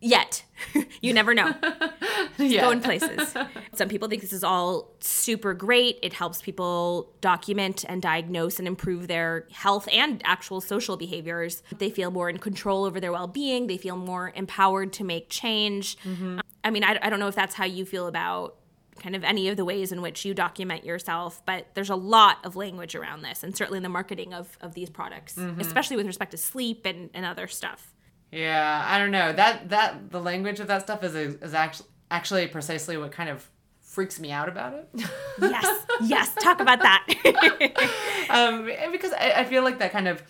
Yet. 0.00 0.42
you 1.00 1.12
never 1.12 1.34
know. 1.34 1.54
yeah. 2.38 2.62
Going 2.62 2.80
places. 2.80 3.32
Some 3.74 3.88
people 3.88 4.08
think 4.08 4.22
this 4.22 4.32
is 4.32 4.42
all 4.42 4.92
super 4.98 5.54
great. 5.54 6.00
It 6.02 6.12
helps 6.12 6.42
people 6.42 7.12
document 7.20 7.84
and 7.88 8.02
diagnose 8.02 8.58
and 8.58 8.66
improve 8.66 9.06
their 9.06 9.46
health 9.52 9.88
and 9.92 10.20
actual 10.24 10.60
social 10.60 10.96
behaviors. 10.96 11.62
They 11.78 11.90
feel 11.90 12.10
more 12.10 12.28
in 12.28 12.38
control 12.38 12.86
over 12.86 12.98
their 12.98 13.12
well 13.12 13.28
being. 13.28 13.68
They 13.68 13.78
feel 13.78 13.96
more 13.96 14.32
empowered 14.34 14.92
to 14.94 15.04
make 15.04 15.28
change. 15.28 15.96
Mm-hmm. 15.98 16.40
I 16.64 16.70
mean, 16.70 16.84
I, 16.84 16.98
I 17.00 17.10
don't 17.10 17.20
know 17.20 17.28
if 17.28 17.34
that's 17.34 17.54
how 17.54 17.64
you 17.64 17.84
feel 17.84 18.06
about 18.06 18.56
kind 18.98 19.14
of 19.14 19.24
any 19.24 19.48
of 19.48 19.56
the 19.56 19.64
ways 19.64 19.92
in 19.92 20.02
which 20.02 20.24
you 20.24 20.34
document 20.34 20.84
yourself, 20.84 21.44
but 21.46 21.66
there's 21.74 21.90
a 21.90 21.96
lot 21.96 22.38
of 22.44 22.56
language 22.56 22.94
around 22.94 23.22
this, 23.22 23.42
and 23.42 23.56
certainly 23.56 23.76
in 23.76 23.82
the 23.82 23.88
marketing 23.88 24.34
of, 24.34 24.58
of 24.60 24.74
these 24.74 24.90
products, 24.90 25.34
mm-hmm. 25.34 25.60
especially 25.60 25.96
with 25.96 26.06
respect 26.06 26.32
to 26.32 26.36
sleep 26.36 26.84
and, 26.84 27.10
and 27.14 27.24
other 27.24 27.46
stuff. 27.46 27.94
Yeah, 28.30 28.84
I 28.86 28.98
don't 28.98 29.10
know 29.10 29.32
that 29.32 29.70
that 29.70 30.10
the 30.10 30.20
language 30.20 30.60
of 30.60 30.66
that 30.66 30.82
stuff 30.82 31.02
is 31.02 31.14
is 31.14 31.54
actually 31.54 31.88
actually 32.10 32.46
precisely 32.48 32.98
what 32.98 33.10
kind 33.10 33.30
of 33.30 33.48
freaks 33.80 34.20
me 34.20 34.30
out 34.30 34.50
about 34.50 34.74
it. 34.74 34.88
yes, 35.40 35.86
yes, 36.02 36.34
talk 36.34 36.60
about 36.60 36.80
that. 36.80 37.06
um, 38.28 38.70
because 38.92 39.12
I, 39.12 39.32
I 39.36 39.44
feel 39.44 39.62
like 39.62 39.78
that 39.78 39.92
kind 39.92 40.08
of 40.08 40.22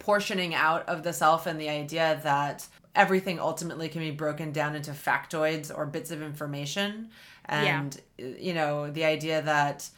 portioning 0.00 0.54
out 0.54 0.86
of 0.86 1.02
the 1.02 1.14
self 1.14 1.46
and 1.46 1.58
the 1.58 1.70
idea 1.70 2.20
that 2.24 2.66
everything 2.94 3.40
ultimately 3.40 3.88
can 3.88 4.00
be 4.00 4.10
broken 4.10 4.52
down 4.52 4.76
into 4.76 4.92
factoids 4.92 5.76
or 5.76 5.86
bits 5.86 6.10
of 6.10 6.22
information 6.22 7.10
and 7.46 8.00
yeah. 8.18 8.26
you 8.38 8.54
know 8.54 8.90
the 8.90 9.04
idea 9.04 9.42
that 9.42 9.88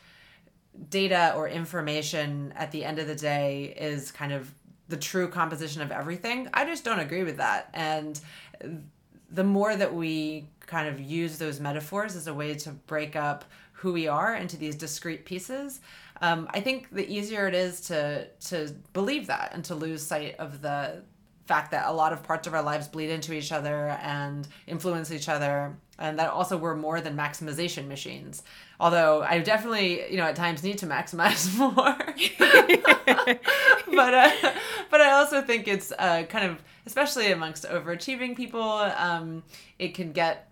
data 0.91 1.33
or 1.37 1.49
information 1.49 2.53
at 2.57 2.71
the 2.73 2.85
end 2.85 2.99
of 2.99 3.07
the 3.07 3.15
day 3.15 3.75
is 3.79 4.11
kind 4.11 4.33
of 4.33 4.53
the 4.89 4.97
true 4.97 5.29
composition 5.29 5.83
of 5.83 5.91
everything 5.91 6.49
i 6.55 6.65
just 6.65 6.85
don't 6.85 7.01
agree 7.01 7.23
with 7.23 7.37
that 7.37 7.71
and 7.75 8.21
the 9.31 9.45
more 9.45 9.75
that 9.75 9.93
we 9.93 10.47
kind 10.61 10.89
of 10.89 11.01
use 11.01 11.39
those 11.39 11.61
metaphors 11.61 12.17
as 12.17 12.27
a 12.27 12.35
way 12.35 12.55
to 12.55 12.71
break 12.71 13.17
up 13.17 13.45
who 13.73 13.93
we 13.93 14.09
are 14.09 14.35
into 14.35 14.57
these 14.57 14.75
discrete 14.75 15.25
pieces 15.25 15.81
um, 16.23 16.49
i 16.51 16.61
think 16.61 16.89
the 16.91 17.07
easier 17.09 17.47
it 17.47 17.55
is 17.55 17.81
to 17.81 18.27
to 18.41 18.75
believe 18.93 19.27
that 19.27 19.51
and 19.53 19.65
to 19.65 19.75
lose 19.75 20.05
sight 20.05 20.35
of 20.39 20.63
the 20.63 21.03
fact 21.47 21.71
that 21.71 21.87
a 21.87 21.93
lot 21.93 22.13
of 22.13 22.23
parts 22.23 22.47
of 22.47 22.55
our 22.55 22.63
lives 22.63 22.89
bleed 22.89 23.11
into 23.11 23.33
each 23.33 23.53
other 23.53 23.97
and 24.03 24.49
influence 24.67 25.11
each 25.13 25.29
other 25.29 25.77
and 25.99 26.19
that 26.19 26.29
also 26.29 26.57
we're 26.57 26.77
more 26.77 27.01
than 27.01 27.17
maximization 27.17 27.87
machines. 27.87 28.43
Although 28.81 29.23
i 29.23 29.39
definitely 29.39 30.11
you 30.11 30.17
know 30.17 30.25
at 30.25 30.37
times 30.37 30.63
need 30.63 30.79
to 30.79 30.87
maximize 30.87 31.57
more. 31.59 31.97
But 33.95 34.15
uh, 34.15 34.31
but 34.91 35.01
i 35.01 35.13
also 35.13 35.41
think 35.41 35.69
it's 35.69 35.93
uh, 35.99 36.25
kind 36.25 36.51
of 36.51 36.63
especially 36.85 37.31
amongst 37.33 37.65
overachieving 37.65 38.37
people 38.37 38.63
um, 38.63 39.43
it 39.79 39.95
can 39.95 40.13
get 40.13 40.51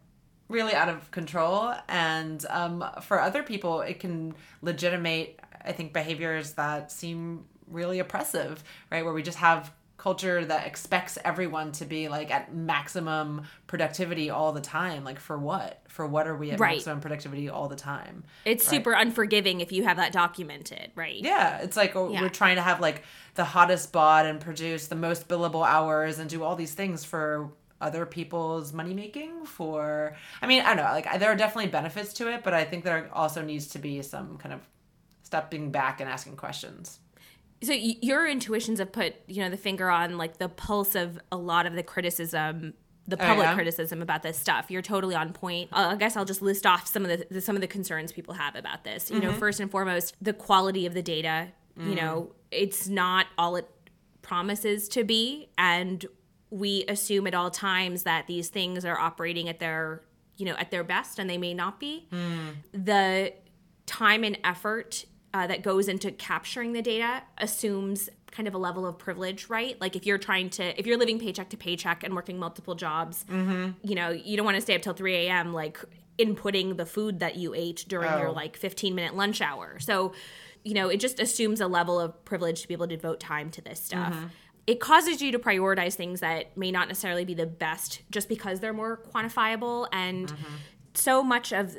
really 0.49 0.75
out 0.75 0.91
of 0.91 1.11
control. 1.11 1.73
And 1.89 2.45
um, 2.51 2.85
for 3.03 3.21
other 3.21 3.43
people 3.43 3.81
it 3.81 3.99
can 3.99 4.35
legitimate 4.63 5.41
i 5.65 5.73
think 5.73 5.93
behaviors 5.93 6.53
that 6.53 6.93
seem 6.93 7.45
really 7.67 7.99
oppressive 7.99 8.63
right? 8.91 9.05
Where 9.05 9.15
we 9.15 9.23
just 9.23 9.39
have 9.39 9.73
culture 10.05 10.45
that 10.45 10.67
expects 10.67 11.17
everyone 11.25 11.73
to 11.73 11.87
be 11.87 12.09
like 12.11 12.31
at 12.31 12.55
maximum 12.55 13.41
productivity 13.67 14.29
all 14.29 14.53
the 14.53 14.61
time. 14.61 15.03
Like 15.03 15.19
for 15.19 15.39
what? 15.39 15.81
For 15.89 16.07
what 16.07 16.27
are 16.27 16.37
we 16.37 16.51
at 16.51 16.61
Right. 16.61 16.77
maximum 16.77 17.01
productivity 17.01 17.49
all 17.49 17.69
the 17.69 17.75
time? 17.93 18.23
It's 18.45 18.67
Right. 18.67 18.71
super 18.77 18.93
unforgiving 18.93 19.63
if 19.63 19.73
you 19.73 19.85
have 19.85 19.97
that 19.97 20.13
documented, 20.13 20.91
right? 20.95 21.17
Yeah, 21.17 21.57
it's 21.63 21.75
like 21.75 21.97
oh, 21.97 22.11
Yeah. 22.13 22.21
we're 22.21 22.29
trying 22.29 22.57
to 22.57 22.63
have 22.63 22.81
like 22.81 23.03
the 23.35 23.45
hottest 23.45 23.93
bod 23.93 24.27
and 24.27 24.39
produce 24.43 24.89
the 24.89 24.95
most 24.95 25.27
billable 25.27 25.67
hours 25.67 26.19
and 26.19 26.29
do 26.29 26.45
all 26.45 26.55
these 26.55 26.75
things 26.75 27.03
for 27.07 27.51
other 27.81 28.05
people's 28.05 28.75
money 28.75 28.93
making 28.93 29.47
for 29.47 30.15
I 30.43 30.47
mean, 30.47 30.61
I 30.61 30.75
don't 30.75 30.85
know, 30.85 30.93
like 30.93 31.19
there 31.19 31.31
are 31.33 31.35
definitely 31.37 31.71
benefits 31.71 32.13
to 32.15 32.31
it, 32.31 32.45
but 32.45 32.53
I 32.53 32.65
think 32.65 32.85
there 32.85 33.09
also 33.15 33.41
needs 33.41 33.69
to 33.69 33.79
be 33.79 34.03
some 34.03 34.37
kind 34.37 34.53
of 34.53 34.61
stepping 35.23 35.71
back 35.71 36.03
and 36.03 36.11
asking 36.11 36.37
questions. 36.37 36.99
So 37.64 37.73
y- 37.73 37.97
your 38.00 38.26
intuitions 38.26 38.78
have 38.78 38.92
put, 38.92 39.14
you 39.26 39.42
know, 39.42 39.50
the 39.50 39.56
finger 39.56 39.90
on 39.90 40.16
like 40.18 40.38
the 40.38 40.49
pulse 40.49 40.94
of 40.94 41.18
a 41.33 41.37
lot 41.37 41.66
of 41.66 41.75
the 41.75 41.83
criticism, 41.83 42.75
the 43.09 43.16
Oh, 43.23 43.26
public 43.26 43.47
yeah? 43.47 43.54
criticism 43.54 44.00
about 44.02 44.23
this 44.23 44.38
stuff. 44.38 44.71
You're 44.71 44.83
totally 44.83 45.14
on 45.14 45.33
point. 45.33 45.71
Uh, 45.73 45.88
I 45.92 45.97
guess 45.97 46.16
I'll 46.16 46.25
just 46.25 46.42
list 46.42 46.66
off 46.66 46.87
some 46.87 47.04
of 47.04 47.11
the, 47.11 47.26
the 47.30 47.40
some 47.40 47.54
of 47.56 47.61
the 47.61 47.68
concerns 47.68 48.12
people 48.12 48.35
have 48.35 48.54
about 48.56 48.85
this. 48.85 49.11
You 49.11 49.21
know, 49.21 49.30
Mm-hmm. 49.30 49.38
first 49.38 49.61
and 49.61 49.71
foremost, 49.71 50.14
the 50.23 50.33
quality 50.33 50.87
of 50.87 50.94
the 50.94 51.02
data. 51.02 51.49
Mm. 51.78 51.88
You 51.90 51.94
know, 51.97 52.33
it's 52.50 52.88
not 52.88 53.26
all 53.37 53.56
it 53.56 53.68
promises 54.23 54.88
to 54.90 55.04
be, 55.04 55.49
and 55.59 56.06
we 56.50 56.85
assume 56.88 57.26
at 57.26 57.35
all 57.35 57.50
times 57.50 58.04
that 58.04 58.26
these 58.26 58.49
things 58.49 58.85
are 58.85 58.99
operating 58.99 59.49
at 59.49 59.59
their, 59.59 60.02
you 60.37 60.47
know, 60.47 60.54
at 60.56 60.71
their 60.71 60.85
best, 60.85 61.18
and 61.18 61.28
they 61.28 61.37
may 61.37 61.52
not 61.52 61.80
be. 61.80 62.09
The 62.73 63.33
time 63.87 64.25
and 64.25 64.38
effort 64.44 65.04
uh, 65.35 65.49
that 65.49 65.62
goes 65.62 65.88
into 65.88 66.12
capturing 66.12 66.73
the 66.73 66.81
data 66.81 67.23
assumes 67.38 68.09
kind 68.31 68.49
of 68.49 68.55
a 68.55 68.59
level 68.59 68.87
of 68.87 68.97
privilege, 68.97 69.49
right? 69.49 69.79
Like 69.81 69.97
if 69.97 70.07
you're 70.07 70.19
trying 70.19 70.49
to, 70.50 70.79
if 70.79 70.87
you're 70.87 70.97
living 70.97 71.19
paycheck 71.19 71.50
to 71.50 71.57
paycheck 71.57 72.05
and 72.05 72.14
working 72.14 72.38
multiple 72.38 72.76
jobs, 72.76 73.25
mm-hmm. 73.29 73.71
you 73.83 73.97
know, 73.97 74.11
you 74.11 74.37
don't 74.37 74.47
want 74.47 74.57
to 74.57 74.61
stay 74.61 74.76
up 74.76 74.83
till 74.83 74.95
3 74.95 75.14
a.m. 75.26 75.53
like 75.53 75.79
inputting 76.19 76.76
the 76.76 76.87
food 76.87 77.19
that 77.19 77.37
you 77.37 77.53
ate 77.53 77.85
during 77.88 78.11
your 78.19 78.29
Oh. 78.29 78.33
like 78.33 78.57
15 78.57 78.95
minute 78.95 79.17
lunch 79.17 79.41
hour. 79.41 79.79
So, 79.81 80.14
you 80.62 80.75
know, 80.75 80.88
it 80.88 80.99
just 80.99 81.19
assumes 81.19 81.61
a 81.61 81.67
level 81.67 81.99
of 81.99 82.25
privilege 82.25 82.62
to 82.62 82.69
be 82.69 82.75
able 82.75 82.87
to 82.87 82.97
devote 82.97 83.19
time 83.19 83.50
to 83.50 83.61
this 83.61 83.83
stuff. 83.83 84.14
Mm-hmm. 84.14 84.26
It 84.69 84.81
causes 84.81 85.21
you 85.21 85.33
to 85.33 85.38
prioritize 85.38 85.95
things 85.95 86.21
that 86.21 86.57
may 86.57 86.71
not 86.71 86.88
necessarily 86.88 87.25
be 87.25 87.35
the 87.35 87.45
best 87.45 88.00
just 88.11 88.29
because 88.29 88.61
they're 88.61 88.73
more 88.73 89.03
quantifiable 89.12 89.88
and 89.93 90.29
mm-hmm. 90.29 90.55
So 90.95 91.23
much 91.23 91.53
of 91.53 91.77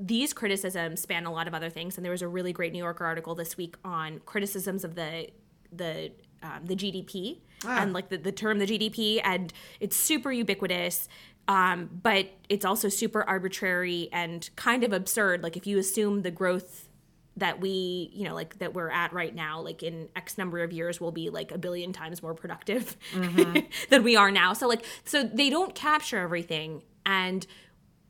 these 0.00 0.32
criticisms 0.32 1.00
span 1.00 1.24
a 1.24 1.32
lot 1.32 1.46
of 1.48 1.54
other 1.54 1.70
things 1.70 1.96
and 1.96 2.04
there 2.04 2.12
was 2.12 2.22
a 2.22 2.28
really 2.28 2.52
great 2.52 2.72
new 2.72 2.78
yorker 2.78 3.04
article 3.04 3.34
this 3.34 3.56
week 3.56 3.76
on 3.84 4.20
criticisms 4.26 4.84
of 4.84 4.94
the 4.94 5.28
the 5.72 6.12
um, 6.42 6.64
the 6.64 6.76
gdp 6.76 7.38
and 7.66 7.92
like 7.94 8.10
the, 8.10 8.18
the 8.18 8.32
term 8.32 8.58
the 8.58 8.66
gdp 8.66 9.20
and 9.24 9.52
it's 9.80 9.96
super 9.96 10.30
ubiquitous 10.30 11.08
um, 11.48 11.90
but 12.02 12.30
it's 12.48 12.64
also 12.64 12.88
super 12.88 13.22
arbitrary 13.22 14.08
and 14.12 14.48
kind 14.56 14.82
of 14.82 14.92
absurd. 14.92 15.42
Like 15.42 15.56
if 15.56 15.66
you 15.66 15.78
assume 15.78 16.22
the 16.22 16.30
growth 16.30 16.88
that 17.36 17.60
we 17.60 18.10
you 18.12 18.24
know 18.24 18.32
like 18.32 18.60
that 18.60 18.74
we're 18.74 18.90
at 18.90 19.12
right 19.12 19.34
now 19.34 19.60
like 19.60 19.82
in 19.82 20.08
x 20.14 20.38
number 20.38 20.62
of 20.62 20.72
years 20.72 21.00
we'll 21.00 21.10
be 21.10 21.30
like 21.30 21.50
a 21.50 21.58
billion 21.58 21.92
times 21.92 22.22
more 22.22 22.32
productive 22.32 22.96
than 23.90 24.04
we 24.04 24.16
are 24.16 24.30
now. 24.30 24.52
So 24.52 24.68
like 24.68 24.84
so 25.04 25.24
they 25.24 25.50
don't 25.50 25.74
capture 25.74 26.18
everything 26.18 26.82
and 27.04 27.46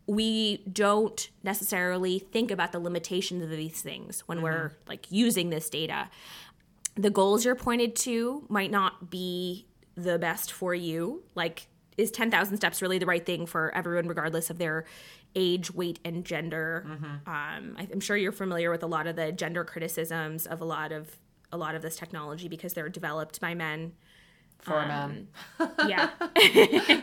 we 0.07 0.59
don't 0.71 1.31
necessarily 1.43 2.19
think 2.19 2.51
about 2.51 2.73
the 2.73 2.79
limitations 2.79 3.43
of 3.43 3.51
these 3.51 3.81
things 3.81 4.21
when 4.27 4.43
we're 4.43 4.73
like 4.87 5.11
using 5.11 5.51
this 5.51 5.71
data. 5.71 6.11
The 6.95 7.11
goals 7.11 7.45
you're 7.45 7.55
pointed 7.55 7.97
to 7.97 8.45
might 8.49 8.71
not 8.71 9.11
be 9.11 9.67
the 9.95 10.19
best 10.19 10.53
for 10.53 10.75
you. 10.75 11.23
Like 11.35 11.69
is 11.97 12.11
10,000 12.11 12.57
steps 12.57 12.83
really 12.83 12.99
the 12.99 13.07
right 13.07 13.25
thing 13.25 13.47
for 13.47 13.75
everyone 13.75 14.09
regardless 14.09 14.51
of 14.51 14.59
their 14.59 14.85
age 15.35 15.73
weight 15.73 16.01
and 16.05 16.25
gender? 16.25 16.85
Um, 17.27 17.77
i'm 17.79 18.01
sure 18.01 18.17
you're 18.17 18.33
familiar 18.33 18.71
with 18.71 18.83
a 18.83 18.87
lot 18.87 19.07
of 19.07 19.17
the 19.17 19.33
gender 19.33 19.65
criticisms 19.65 20.47
of 20.47 20.61
a 20.61 20.65
lot 20.65 20.93
of 20.93 21.17
a 21.53 21.57
lot 21.57 21.75
of 21.75 21.83
this 21.83 21.97
technology 21.97 22.49
because 22.49 22.73
they're 22.73 22.89
developed 22.89 23.41
by 23.41 23.55
men 23.55 23.93
For 24.65 24.87
men. 24.87 25.29
yeah 25.87 26.11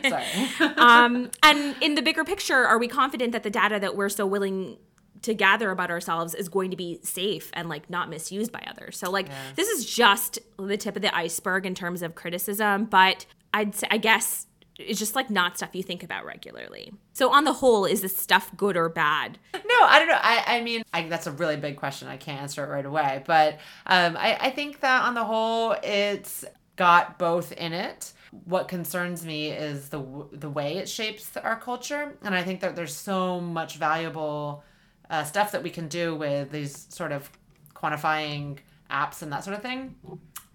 Sorry. 0.08 0.24
um, 0.76 1.30
and 1.42 1.76
in 1.80 1.94
the 1.94 2.02
bigger 2.02 2.24
picture, 2.24 2.64
are 2.64 2.78
we 2.78 2.88
confident 2.88 3.32
that 3.32 3.42
the 3.42 3.50
data 3.50 3.78
that 3.80 3.96
we're 3.96 4.08
so 4.08 4.26
willing 4.26 4.78
to 5.22 5.34
gather 5.34 5.70
about 5.70 5.90
ourselves 5.90 6.34
is 6.34 6.48
going 6.48 6.70
to 6.72 6.76
be 6.76 6.98
safe 7.02 7.50
and 7.54 7.68
like 7.68 7.88
not 7.88 8.08
misused 8.08 8.52
by 8.52 8.64
others? 8.68 8.96
So 8.96 9.10
like 9.10 9.28
this 9.56 9.68
is 9.68 9.86
just 9.86 10.38
the 10.58 10.76
tip 10.76 10.96
of 10.96 11.02
the 11.02 11.14
iceberg 11.14 11.66
in 11.66 11.74
terms 11.74 12.02
of 12.02 12.14
criticism, 12.14 12.86
but 12.86 13.26
I'd 13.54 13.74
say, 13.74 13.86
I 13.90 13.98
guess 13.98 14.46
it's 14.78 14.98
just 14.98 15.14
like 15.14 15.30
not 15.30 15.56
stuff 15.56 15.70
you 15.74 15.82
think 15.82 16.02
about 16.02 16.24
regularly. 16.24 16.92
So 17.12 17.30
on 17.32 17.44
the 17.44 17.52
whole, 17.52 17.84
is 17.84 18.00
this 18.00 18.16
stuff 18.16 18.50
good 18.56 18.76
or 18.76 18.88
bad? 18.88 19.38
No, 19.54 19.60
I 19.82 19.98
don't 19.98 20.08
know. 20.08 20.18
I, 20.20 20.44
I 20.58 20.60
mean, 20.62 20.82
I, 20.92 21.08
that's 21.08 21.26
a 21.26 21.32
really 21.32 21.56
big 21.56 21.76
question. 21.76 22.08
I 22.08 22.16
can't 22.16 22.40
answer 22.40 22.64
it 22.64 22.68
right 22.68 22.86
away. 22.86 23.22
But 23.26 23.54
um, 23.86 24.16
I, 24.16 24.36
I 24.40 24.50
think 24.50 24.80
that 24.80 25.02
on 25.02 25.14
the 25.14 25.24
whole, 25.24 25.76
it's 25.82 26.44
got 26.76 27.18
both 27.18 27.52
in 27.52 27.72
it. 27.72 28.12
What 28.44 28.66
concerns 28.68 29.24
me 29.26 29.48
is 29.50 29.90
the 29.90 30.02
the 30.32 30.48
way 30.48 30.78
it 30.78 30.88
shapes 30.88 31.36
our 31.36 31.56
culture, 31.56 32.16
and 32.22 32.34
I 32.34 32.42
think 32.42 32.60
that 32.60 32.74
there's 32.76 32.94
so 32.96 33.40
much 33.40 33.76
valuable 33.76 34.64
uh, 35.10 35.24
stuff 35.24 35.52
that 35.52 35.62
we 35.62 35.68
can 35.70 35.88
do 35.88 36.14
with 36.14 36.50
these 36.50 36.86
sort 36.88 37.12
of 37.12 37.30
quantifying 37.74 38.58
apps 38.90 39.22
and 39.22 39.32
that 39.32 39.44
sort 39.44 39.56
of 39.56 39.62
thing. 39.62 39.94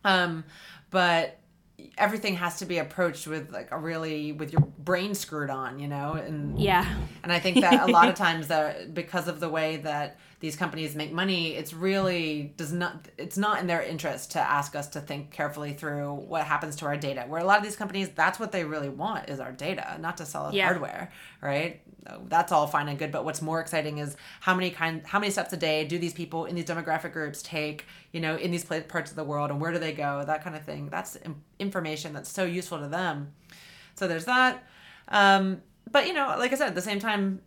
Um, 0.04 0.44
but 0.90 1.40
everything 1.98 2.36
has 2.36 2.58
to 2.58 2.66
be 2.66 2.80
approached 2.80 3.28
with 3.28 3.52
like 3.52 3.68
a 3.72 3.78
really 3.78 4.32
with 4.32 4.52
your 4.52 4.62
brain 4.80 5.14
screwed 5.14 5.52
on, 5.52 5.78
you 5.78 5.88
know, 5.88 6.14
and 6.14 6.60
Yeah. 6.60 6.86
and 7.22 7.32
I 7.32 7.40
think 7.40 7.62
that 7.62 7.88
a 7.88 7.92
lot 7.92 8.10
of 8.10 8.16
times 8.26 8.48
that 8.48 8.96
because 8.96 9.28
of 9.28 9.40
the 9.40 9.50
way 9.50 9.78
that 9.78 10.18
these 10.40 10.56
companies 10.56 10.96
make 10.96 11.12
money, 11.12 11.56
it's 11.56 11.74
really 11.74 12.54
does 12.58 12.72
not 12.72 13.08
it's 13.18 13.38
not 13.38 13.60
in 13.60 13.66
their 13.66 13.82
interest 13.82 14.32
to 14.34 14.40
ask 14.40 14.76
us 14.76 14.88
to 14.90 15.02
think 15.02 15.32
carefully 15.32 15.74
through 15.74 16.14
what 16.14 16.44
happens 16.44 16.76
to 16.78 16.86
our 16.86 16.96
data. 16.96 17.22
Where 17.28 17.42
a 17.42 17.44
lot 17.44 17.58
of 17.58 17.64
these 17.64 17.76
companies, 17.76 18.10
that's 18.10 18.40
what 18.40 18.52
they 18.52 18.64
really 18.64 18.90
want 18.90 19.30
is 19.30 19.40
our 19.40 19.52
data, 19.52 19.98
not 20.00 20.18
to 20.18 20.26
sell 20.28 20.46
us 20.46 20.54
Yeah. 20.54 20.66
hardware, 20.66 21.12
right? 21.42 21.82
That's 22.30 22.52
all 22.52 22.68
fine 22.68 22.88
and 22.88 23.00
good, 23.00 23.12
but 23.12 23.26
what's 23.26 23.42
more 23.42 23.60
exciting 23.60 23.98
is 23.98 24.16
how 24.42 24.54
many 24.54 24.70
kind 24.70 25.02
how 25.08 25.20
many 25.20 25.32
steps 25.32 25.52
a 25.54 25.58
day 25.58 25.86
do 25.86 25.98
these 25.98 26.14
people 26.14 26.46
in 26.46 26.56
these 26.56 26.66
demographic 26.66 27.14
groups 27.14 27.42
take, 27.42 27.86
you 28.12 28.22
know, 28.22 28.36
in 28.36 28.52
these 28.52 28.64
parts 28.64 29.10
of 29.10 29.16
the 29.16 29.24
world 29.24 29.50
and 29.50 29.60
where 29.60 29.72
do 29.72 29.80
they 29.80 29.92
go? 29.92 30.24
That 30.24 30.44
kind 30.44 30.56
of 30.56 30.64
thing. 30.64 30.90
That's 30.90 31.18
information 31.58 32.14
that's 32.14 32.32
so 32.32 32.44
useful 32.46 32.80
to 32.80 32.88
them. 32.88 33.34
So 33.96 34.08
there's 34.08 34.26
that. 34.26 34.64
Um, 35.08 35.64
but 35.92 36.06
you 36.06 36.14
know, 36.14 36.36
like 36.38 36.54
I 36.54 36.56
said, 36.56 36.68
at 36.68 36.76
the 36.76 36.82
same 36.82 37.00
time, 37.00 37.42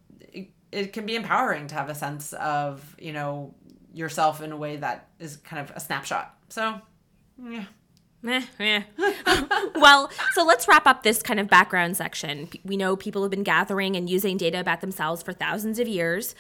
it, 0.73 0.93
can 0.93 1.07
be 1.07 1.17
empowering 1.17 1.67
to 1.69 1.75
have 1.75 1.89
a 1.89 1.95
sense 1.95 2.33
of 2.35 2.95
you 2.99 3.13
know 3.13 3.55
yourself 3.93 4.41
in 4.43 4.53
a 4.53 4.57
way 4.57 4.77
that 4.77 5.09
is 5.19 5.37
kind 5.39 5.61
of 5.69 5.75
a 5.77 5.81
snapshot. 5.81 6.35
So 6.49 6.81
yeah, 7.43 7.65
Meh, 8.23 8.43
meh. 8.59 8.83
well, 9.77 10.11
so 10.33 10.45
let's 10.45 10.69
wrap 10.69 10.87
up 10.87 11.03
this 11.03 11.23
kind 11.23 11.41
of 11.41 11.49
background 11.49 11.97
section. 11.97 12.47
P- 12.49 12.61
We 12.65 12.77
know 12.77 12.95
people 12.97 13.23
have 13.23 13.31
been 13.31 13.43
gathering 13.43 13.97
and 13.97 14.11
using 14.11 14.37
data 14.37 14.61
about 14.61 14.81
themselves 14.83 15.23
for 15.23 15.33
thousands 15.33 15.79
of 15.79 15.89
years, 15.89 16.35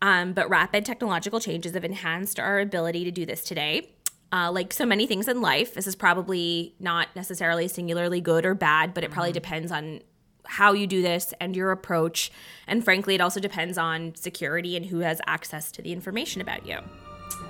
um, 0.00 0.32
but 0.32 0.48
rapid 0.48 0.84
technological 0.84 1.40
changes 1.40 1.74
have 1.74 1.84
enhanced 1.84 2.38
our 2.38 2.60
ability 2.60 3.04
to 3.04 3.10
do 3.10 3.26
this 3.26 3.42
today. 3.42 3.90
Uh, 4.32 4.50
like 4.50 4.72
so 4.72 4.86
many 4.86 5.06
things 5.06 5.28
in 5.28 5.40
life, 5.40 5.74
this 5.74 5.86
is 5.86 5.94
probably 5.96 6.74
not 6.78 7.08
necessarily 7.14 7.68
singularly 7.68 8.20
good 8.20 8.46
or 8.46 8.54
bad, 8.54 8.94
but 8.94 9.04
it 9.04 9.10
probably 9.10 9.32
depends 9.32 9.70
on 9.72 10.00
how 10.46 10.72
you 10.72 10.86
do 10.86 11.02
this 11.02 11.34
and 11.40 11.56
your 11.56 11.70
approach. 11.70 12.30
And 12.66 12.84
frankly, 12.84 13.14
it 13.14 13.20
also 13.20 13.40
depends 13.40 13.78
on 13.78 14.14
security 14.14 14.76
and 14.76 14.86
who 14.86 15.00
has 15.00 15.20
access 15.26 15.70
to 15.72 15.82
the 15.82 15.92
information 15.92 16.40
about 16.40 16.66
you. 16.66 16.78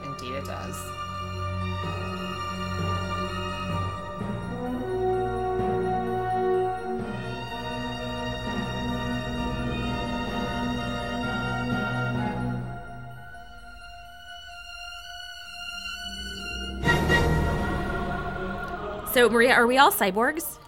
indeed 0.05 0.35
it 0.35 0.45
does. 0.45 0.77
So, 19.15 19.29
Maria, 19.29 19.53
are 19.53 19.69
we 19.69 19.79
all 19.79 19.93
cyborgs? 19.93 20.59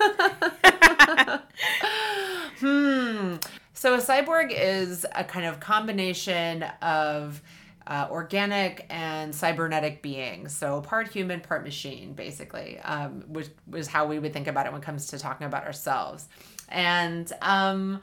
So 3.78 3.94
a 3.94 3.98
cyborg 3.98 4.50
is 4.50 5.06
a 5.14 5.22
kind 5.22 5.46
of 5.46 5.60
combination 5.60 6.64
of 6.82 7.40
uh, 7.86 8.08
organic 8.10 8.84
and 8.90 9.32
cybernetic 9.32 10.02
beings. 10.02 10.56
So 10.56 10.80
part 10.80 11.06
human, 11.06 11.40
part 11.40 11.62
machine, 11.62 12.12
basically, 12.12 12.80
um, 12.80 13.22
which 13.28 13.50
was 13.68 13.86
how 13.86 14.06
we 14.06 14.18
would 14.18 14.32
think 14.32 14.48
about 14.48 14.66
it 14.66 14.72
when 14.72 14.82
it 14.82 14.84
comes 14.84 15.06
to 15.06 15.18
talking 15.20 15.46
about 15.46 15.64
ourselves. 15.64 16.26
And 16.68 17.32
um, 17.40 18.02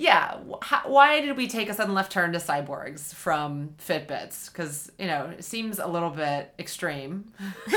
yeah, 0.00 0.38
wh- 0.38 0.88
why 0.88 1.20
did 1.20 1.36
we 1.36 1.46
take 1.46 1.68
a 1.68 1.74
sudden 1.74 1.92
left 1.92 2.10
turn 2.10 2.32
to 2.32 2.38
cyborgs 2.38 3.12
from 3.14 3.74
Fitbits? 3.78 4.50
Because, 4.50 4.90
you 4.98 5.06
know, 5.06 5.26
it 5.26 5.44
seems 5.44 5.78
a 5.78 5.86
little 5.86 6.08
bit 6.08 6.54
extreme. 6.58 7.30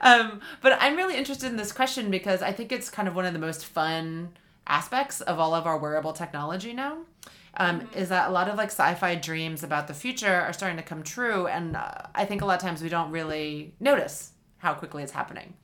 um, 0.00 0.40
but 0.60 0.76
I'm 0.80 0.96
really 0.96 1.16
interested 1.16 1.46
in 1.46 1.56
this 1.56 1.70
question 1.70 2.10
because 2.10 2.42
I 2.42 2.50
think 2.50 2.72
it's 2.72 2.90
kind 2.90 3.06
of 3.06 3.14
one 3.14 3.24
of 3.24 3.34
the 3.34 3.38
most 3.38 3.64
fun 3.64 4.30
aspects 4.66 5.20
of 5.20 5.38
all 5.38 5.54
of 5.54 5.64
our 5.64 5.78
wearable 5.78 6.12
technology 6.12 6.72
now. 6.72 6.98
Um, 7.56 7.82
mm-hmm. 7.82 7.96
Is 7.96 8.08
that 8.08 8.28
a 8.28 8.32
lot 8.32 8.48
of 8.48 8.56
like 8.56 8.70
sci 8.70 8.94
fi 8.94 9.14
dreams 9.14 9.62
about 9.62 9.86
the 9.86 9.94
future 9.94 10.40
are 10.40 10.52
starting 10.52 10.76
to 10.76 10.82
come 10.82 11.04
true. 11.04 11.46
And 11.46 11.76
uh, 11.76 11.92
I 12.16 12.24
think 12.24 12.42
a 12.42 12.46
lot 12.46 12.56
of 12.56 12.62
times 12.62 12.82
we 12.82 12.88
don't 12.88 13.12
really 13.12 13.74
notice 13.78 14.32
how 14.58 14.74
quickly 14.74 15.04
it's 15.04 15.12
happening. 15.12 15.54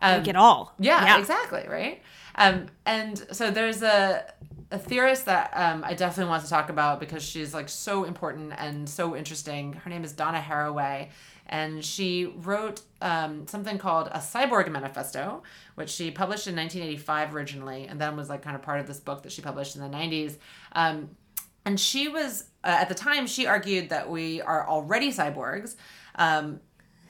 Um, 0.00 0.18
like 0.18 0.28
it 0.28 0.36
all. 0.36 0.74
Yeah, 0.78 1.06
yeah, 1.06 1.18
exactly. 1.18 1.64
Right. 1.66 2.02
Um, 2.34 2.66
and 2.86 3.26
so 3.32 3.50
there's 3.50 3.82
a 3.82 4.24
a 4.72 4.78
theorist 4.78 5.26
that 5.26 5.52
um, 5.54 5.84
I 5.84 5.92
definitely 5.92 6.30
want 6.30 6.44
to 6.44 6.48
talk 6.48 6.70
about 6.70 6.98
because 6.98 7.22
she's 7.22 7.52
like 7.52 7.68
so 7.68 8.04
important 8.04 8.54
and 8.56 8.88
so 8.88 9.14
interesting. 9.14 9.74
Her 9.74 9.90
name 9.90 10.02
is 10.02 10.12
Donna 10.12 10.40
Haraway, 10.40 11.10
and 11.46 11.84
she 11.84 12.32
wrote 12.38 12.80
um, 13.02 13.46
something 13.46 13.76
called 13.76 14.08
a 14.08 14.18
Cyborg 14.18 14.70
Manifesto, 14.70 15.42
which 15.74 15.90
she 15.90 16.10
published 16.10 16.46
in 16.46 16.56
1985 16.56 17.34
originally, 17.34 17.86
and 17.86 18.00
then 18.00 18.16
was 18.16 18.30
like 18.30 18.40
kind 18.40 18.56
of 18.56 18.62
part 18.62 18.80
of 18.80 18.86
this 18.86 18.98
book 18.98 19.22
that 19.24 19.32
she 19.32 19.42
published 19.42 19.76
in 19.76 19.82
the 19.82 19.94
90s. 19.94 20.38
Um, 20.72 21.10
and 21.66 21.78
she 21.78 22.08
was 22.08 22.44
uh, 22.64 22.68
at 22.68 22.88
the 22.88 22.94
time 22.94 23.26
she 23.26 23.46
argued 23.46 23.90
that 23.90 24.08
we 24.08 24.40
are 24.40 24.66
already 24.66 25.12
cyborgs. 25.12 25.76
Um, 26.14 26.60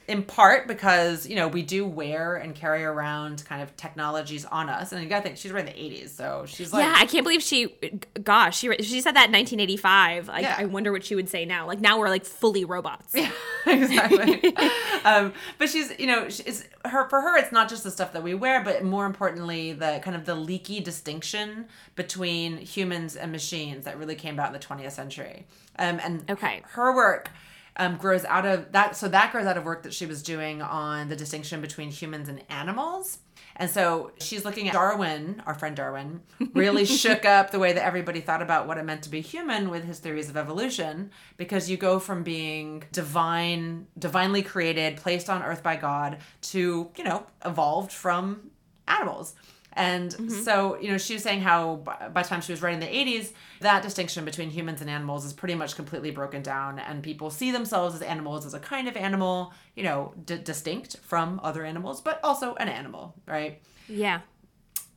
in 0.09 0.23
part 0.23 0.66
because 0.66 1.26
you 1.26 1.37
know 1.37 1.49
we 1.49 1.62
do 1.62 1.87
wear 1.87 2.37
and 2.37 2.54
carry 2.54 2.85
around 2.85 3.44
kind 3.44 3.62
of 3.62 3.76
technologies 3.76 4.44
on 4.44 4.68
us, 4.68 4.92
and 4.92 5.02
you 5.02 5.09
gotta 5.09 5.23
think 5.23 5.37
she's 5.37 5.52
right 5.52 5.66
in 5.66 5.73
the 5.73 5.78
'80s, 5.78 6.11
so 6.11 6.44
she's 6.47 6.73
like, 6.73 6.85
yeah, 6.85 6.94
I 6.97 7.06
can't 7.06 7.25
believe 7.25 7.42
she, 7.42 7.75
gosh, 8.23 8.59
she 8.59 8.73
she 8.82 9.00
said 9.00 9.14
that 9.16 9.26
in 9.26 9.32
1985. 9.32 10.28
Like, 10.28 10.42
yeah. 10.42 10.56
I 10.59 10.64
wonder 10.64 10.92
what 10.92 11.04
she 11.04 11.14
would 11.14 11.28
say 11.28 11.44
now. 11.44 11.66
Like 11.66 11.80
now 11.80 11.99
we're 11.99 12.09
like 12.09 12.25
fully 12.25 12.64
robots. 12.64 13.14
Yeah, 13.64 13.75
exactly. 13.75 14.56
um, 15.04 15.32
but 15.59 15.68
she's 15.68 15.97
you 15.97 16.09
know 16.09 16.28
she's 16.28 16.68
her 16.85 17.09
for 17.09 17.21
her 17.21 17.38
it's 17.38 17.52
not 17.52 17.68
just 17.68 17.85
the 17.85 17.92
stuff 17.92 18.12
that 18.12 18.23
we 18.25 18.35
wear, 18.35 18.62
but 18.64 18.82
more 18.82 19.06
importantly 19.06 19.73
the 19.73 20.00
kind 20.02 20.16
of 20.16 20.25
the 20.25 20.35
leaky 20.35 20.80
distinction 20.80 21.66
between 21.94 22.56
humans 22.56 23.14
and 23.14 23.30
machines 23.30 23.85
that 23.85 23.99
really 23.99 24.16
came 24.16 24.35
about 24.35 24.49
in 24.49 24.52
the 24.54 24.59
20th 24.59 24.90
century. 24.90 25.47
Um, 25.78 26.00
and 26.02 26.28
okay, 26.28 26.62
her 26.71 26.92
work 26.94 27.30
um, 27.76 27.97
grows 27.97 28.25
out 28.25 28.47
of 28.47 28.73
that. 28.73 28.97
So 28.97 29.09
that 29.09 29.33
grows 29.33 29.47
out 29.47 29.57
of 29.57 29.64
work 29.64 29.83
that 29.85 29.95
she 29.95 30.07
was 30.07 30.23
doing 30.23 30.62
on 30.62 31.09
the 31.09 31.17
distinction 31.17 31.61
between 31.61 31.91
humans 31.91 32.29
and 32.29 32.43
animals. 32.49 33.19
And 33.57 33.71
so 33.71 34.12
she's 34.19 34.45
looking 34.45 34.69
at 34.69 34.73
Darwin, 34.73 35.43
our 35.47 35.55
friend 35.55 35.76
Darwin, 35.76 36.23
really 36.55 36.85
shook 36.85 37.25
up 37.25 37.50
the 37.50 37.59
way 37.59 37.73
that 37.73 37.85
everybody 37.85 38.21
thought 38.21 38.41
about 38.41 38.67
what 38.67 38.79
it 38.79 38.85
meant 38.85 39.02
to 39.02 39.11
be 39.11 39.21
human 39.21 39.69
with 39.69 39.85
his 39.85 39.99
theories 39.99 40.31
of 40.31 40.37
evolution 40.37 41.11
because 41.37 41.69
you 41.69 41.76
go 41.76 41.99
from 41.99 42.23
being 42.23 42.85
divine, 42.93 43.87
divinely 43.99 44.43
created, 44.43 44.97
placed 44.97 45.29
on 45.29 45.43
earth 45.43 45.62
by 45.62 45.76
God 45.76 46.19
to, 46.43 46.91
you 46.97 47.05
know, 47.05 47.26
evolved 47.45 47.93
from 47.93 48.50
animals. 48.88 49.35
And 49.75 50.11
mm-hmm. 50.11 50.43
so, 50.43 50.79
you 50.81 50.91
know, 50.91 50.99
she 50.99 51.14
was 51.14 51.23
saying 51.23 51.41
how 51.41 51.76
by 51.76 52.23
the 52.23 52.29
time 52.29 52.41
she 52.41 52.52
was 52.52 52.61
writing 52.61 52.81
the 52.81 52.87
80s, 52.87 53.33
that 53.61 53.83
distinction 53.83 54.25
between 54.25 54.50
humans 54.50 54.81
and 54.81 54.91
animals 54.91 55.25
is 55.25 55.33
pretty 55.33 55.55
much 55.55 55.76
completely 55.76 56.11
broken 56.11 56.43
down. 56.43 56.79
And 56.79 57.02
people 57.02 57.31
see 57.31 57.50
themselves 57.50 57.95
as 57.95 58.02
animals 58.02 58.45
as 58.45 58.55
a 58.55 58.61
kind 58.61 58.88
of 58.88 58.97
animal, 58.97 59.52
you 59.75 59.85
know, 59.85 60.12
d- 60.25 60.38
distinct 60.38 60.99
from 60.99 61.41
other 61.43 61.64
animals, 61.64 62.00
but 62.00 62.21
also 62.23 62.55
an 62.57 62.69
animal, 62.69 63.14
right? 63.26 63.61
Yeah. 63.88 64.21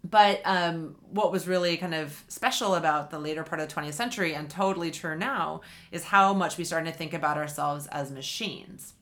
But 0.04 0.42
um, 0.46 0.96
what 1.10 1.32
was 1.32 1.48
really 1.48 1.78
kind 1.78 1.96
of 1.96 2.24
special 2.28 2.76
about 2.76 3.10
the 3.10 3.18
later 3.18 3.44
part 3.44 3.60
of 3.60 3.68
the 3.68 3.74
20th 3.74 3.94
century 3.94 4.36
and 4.36 4.50
totally 4.50 4.92
true 4.92 5.18
now 5.18 5.62
is 5.92 6.04
how 6.04 6.34
much 6.34 6.58
we 6.58 6.64
started 6.64 6.92
to 6.92 6.98
think 6.98 7.14
about 7.14 7.38
ourselves 7.38 7.88
as 7.88 8.12
machines. 8.12 8.94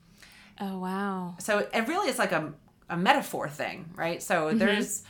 Oh, 0.62 0.80
wow. 0.80 1.36
So 1.40 1.68
it 1.74 1.88
really 1.88 2.10
is 2.10 2.20
like 2.20 2.32
a, 2.32 2.54
a 2.90 2.96
metaphor 2.96 3.50
thing, 3.50 3.90
right? 3.96 4.22
So 4.24 4.48
mm-hmm. 4.48 4.60
there's 4.60 5.04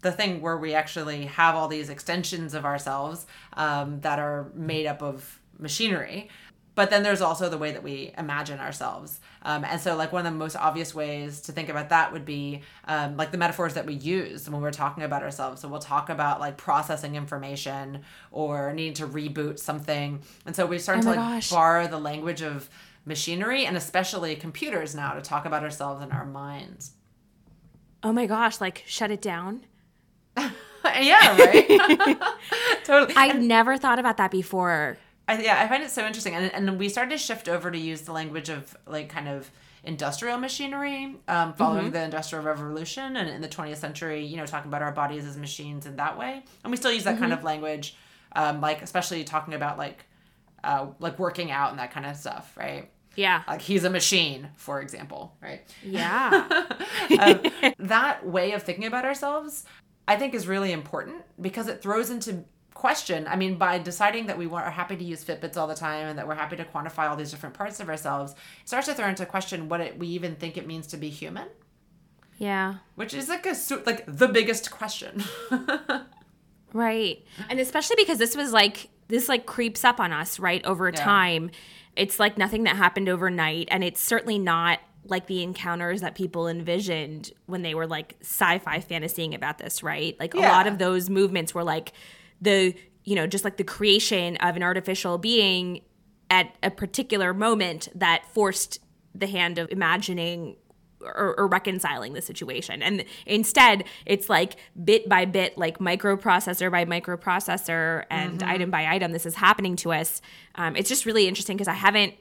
the 0.00 0.12
thing 0.12 0.40
where 0.40 0.56
we 0.56 0.74
actually 0.74 1.26
have 1.26 1.54
all 1.54 1.68
these 1.68 1.90
extensions 1.90 2.54
of 2.54 2.64
ourselves 2.64 3.26
um, 3.54 4.00
that 4.00 4.18
are 4.18 4.50
made 4.54 4.86
up 4.86 5.02
of 5.02 5.40
machinery. 5.58 6.28
But 6.76 6.90
then 6.90 7.02
there's 7.02 7.20
also 7.20 7.48
the 7.48 7.58
way 7.58 7.72
that 7.72 7.82
we 7.82 8.12
imagine 8.16 8.60
ourselves. 8.60 9.18
Um, 9.42 9.64
and 9.64 9.80
so 9.80 9.96
like 9.96 10.12
one 10.12 10.24
of 10.24 10.32
the 10.32 10.38
most 10.38 10.54
obvious 10.54 10.94
ways 10.94 11.40
to 11.42 11.52
think 11.52 11.68
about 11.68 11.88
that 11.88 12.12
would 12.12 12.24
be 12.24 12.62
um, 12.84 13.16
like 13.16 13.32
the 13.32 13.38
metaphors 13.38 13.74
that 13.74 13.84
we 13.84 13.94
use 13.94 14.48
when 14.48 14.62
we're 14.62 14.70
talking 14.70 15.02
about 15.02 15.24
ourselves. 15.24 15.60
So 15.60 15.66
we'll 15.66 15.80
talk 15.80 16.08
about 16.08 16.38
like 16.38 16.56
processing 16.56 17.16
information 17.16 18.04
or 18.30 18.72
needing 18.72 18.94
to 18.94 19.08
reboot 19.08 19.58
something. 19.58 20.22
And 20.46 20.54
so 20.54 20.66
we 20.66 20.78
start 20.78 20.98
oh 20.98 21.02
to 21.02 21.08
like 21.08 21.16
gosh. 21.16 21.50
borrow 21.50 21.88
the 21.88 21.98
language 21.98 22.42
of 22.42 22.70
machinery 23.04 23.66
and 23.66 23.76
especially 23.76 24.36
computers 24.36 24.94
now 24.94 25.14
to 25.14 25.20
talk 25.20 25.46
about 25.46 25.64
ourselves 25.64 26.00
and 26.00 26.12
our 26.12 26.26
minds. 26.26 26.92
Oh 28.04 28.12
my 28.12 28.26
gosh 28.26 28.60
like 28.60 28.84
shut 28.86 29.10
it 29.10 29.20
down 29.20 29.62
yeah, 30.84 31.36
right. 31.36 32.18
totally. 32.84 33.14
I 33.16 33.32
never 33.32 33.76
thought 33.76 33.98
about 33.98 34.16
that 34.18 34.30
before. 34.30 34.98
I, 35.26 35.40
yeah, 35.42 35.60
I 35.62 35.68
find 35.68 35.82
it 35.82 35.90
so 35.90 36.06
interesting, 36.06 36.34
and 36.34 36.52
and 36.52 36.78
we 36.78 36.88
started 36.88 37.10
to 37.10 37.18
shift 37.18 37.48
over 37.48 37.70
to 37.70 37.78
use 37.78 38.02
the 38.02 38.12
language 38.12 38.48
of 38.48 38.76
like 38.86 39.08
kind 39.08 39.28
of 39.28 39.50
industrial 39.84 40.38
machinery 40.38 41.16
um, 41.28 41.54
following 41.54 41.84
mm-hmm. 41.84 41.92
the 41.92 42.02
industrial 42.02 42.44
revolution 42.44 43.16
and 43.16 43.28
in 43.28 43.40
the 43.40 43.48
20th 43.48 43.76
century 43.76 44.24
you 44.24 44.36
know 44.36 44.44
talking 44.44 44.68
about 44.68 44.82
our 44.82 44.92
bodies 44.92 45.24
as 45.24 45.36
machines 45.36 45.86
in 45.86 45.96
that 45.96 46.18
way 46.18 46.42
and 46.64 46.70
we 46.70 46.76
still 46.76 46.92
use 46.92 47.04
that 47.04 47.12
mm-hmm. 47.12 47.22
kind 47.22 47.32
of 47.32 47.44
language 47.44 47.96
um, 48.34 48.60
like 48.60 48.82
especially 48.82 49.24
talking 49.24 49.54
about 49.54 49.78
like 49.78 50.04
uh, 50.64 50.86
like 50.98 51.18
working 51.18 51.50
out 51.50 51.70
and 51.70 51.78
that 51.78 51.90
kind 51.90 52.04
of 52.04 52.16
stuff 52.16 52.52
right 52.56 52.90
yeah 53.14 53.42
like 53.48 53.62
he's 53.62 53.84
a 53.84 53.90
machine 53.90 54.48
for 54.56 54.80
example 54.80 55.36
right 55.40 55.62
yeah 55.82 56.66
um, 57.20 57.40
that 57.78 58.26
way 58.26 58.52
of 58.52 58.62
thinking 58.62 58.84
about 58.84 59.04
ourselves 59.04 59.64
I 60.08 60.16
think 60.16 60.34
is 60.34 60.48
really 60.48 60.72
important 60.72 61.22
because 61.38 61.68
it 61.68 61.82
throws 61.82 62.08
into 62.08 62.44
question. 62.72 63.28
I 63.28 63.36
mean, 63.36 63.58
by 63.58 63.78
deciding 63.78 64.26
that 64.26 64.38
we 64.38 64.46
are 64.46 64.70
happy 64.70 64.96
to 64.96 65.04
use 65.04 65.22
Fitbits 65.22 65.58
all 65.58 65.66
the 65.66 65.74
time 65.74 66.06
and 66.06 66.18
that 66.18 66.26
we're 66.26 66.34
happy 66.34 66.56
to 66.56 66.64
quantify 66.64 67.10
all 67.10 67.14
these 67.14 67.30
different 67.30 67.54
parts 67.54 67.78
of 67.78 67.90
ourselves, 67.90 68.32
it 68.32 68.68
starts 68.68 68.86
to 68.86 68.94
throw 68.94 69.06
into 69.06 69.26
question 69.26 69.68
what 69.68 69.80
it, 69.80 69.98
we 69.98 70.06
even 70.08 70.34
think 70.34 70.56
it 70.56 70.66
means 70.66 70.86
to 70.88 70.96
be 70.96 71.10
human. 71.10 71.48
Yeah. 72.38 72.76
Which 72.94 73.12
is 73.12 73.28
like 73.28 73.44
a 73.44 73.54
like 73.84 74.04
the 74.06 74.28
biggest 74.28 74.70
question. 74.70 75.22
right. 76.72 77.22
And 77.50 77.60
especially 77.60 77.96
because 77.96 78.18
this 78.18 78.34
was 78.34 78.52
like 78.52 78.88
this 79.08 79.28
like 79.28 79.44
creeps 79.44 79.84
up 79.84 80.00
on 80.00 80.12
us, 80.12 80.38
right, 80.38 80.64
over 80.64 80.88
yeah. 80.88 81.04
time. 81.04 81.50
It's 81.96 82.18
like 82.18 82.38
nothing 82.38 82.62
that 82.62 82.76
happened 82.76 83.10
overnight 83.10 83.68
and 83.70 83.84
it's 83.84 84.00
certainly 84.00 84.38
not 84.38 84.78
like 85.04 85.26
the 85.26 85.42
encounters 85.42 86.00
that 86.00 86.14
people 86.14 86.48
envisioned 86.48 87.32
when 87.46 87.62
they 87.62 87.74
were 87.74 87.86
like 87.86 88.16
sci-fi 88.20 88.80
fantasying 88.80 89.34
about 89.34 89.58
this, 89.58 89.82
right? 89.82 90.18
Like 90.20 90.34
yeah. 90.34 90.48
a 90.48 90.52
lot 90.52 90.66
of 90.66 90.78
those 90.78 91.08
movements 91.08 91.54
were 91.54 91.64
like 91.64 91.92
the, 92.40 92.74
you 93.04 93.14
know, 93.14 93.26
just 93.26 93.44
like 93.44 93.56
the 93.56 93.64
creation 93.64 94.36
of 94.36 94.56
an 94.56 94.62
artificial 94.62 95.18
being 95.18 95.80
at 96.30 96.54
a 96.62 96.70
particular 96.70 97.32
moment 97.32 97.88
that 97.94 98.24
forced 98.32 98.80
the 99.14 99.26
hand 99.26 99.58
of 99.58 99.70
imagining 99.70 100.56
or, 101.00 101.38
or, 101.38 101.46
reconciling 101.46 102.12
the 102.12 102.20
situation. 102.20 102.82
And 102.82 103.04
instead, 103.24 103.84
it's 104.04 104.28
like 104.28 104.56
bit 104.82 105.08
by 105.08 105.24
bit, 105.26 105.56
like 105.56 105.78
microprocessor 105.78 106.70
by 106.72 106.84
microprocessor 106.84 108.04
and 108.10 108.40
mm-hmm. 108.40 108.48
item 108.48 108.70
by 108.70 108.86
item, 108.86 109.12
this 109.12 109.24
is 109.24 109.36
happening 109.36 109.76
to 109.76 109.92
us. 109.92 110.20
Um, 110.56 110.74
it's 110.74 110.88
just 110.88 111.06
really 111.06 111.28
interesting 111.28 111.56
because 111.56 111.68
I 111.68 111.74
haven't 111.74 112.14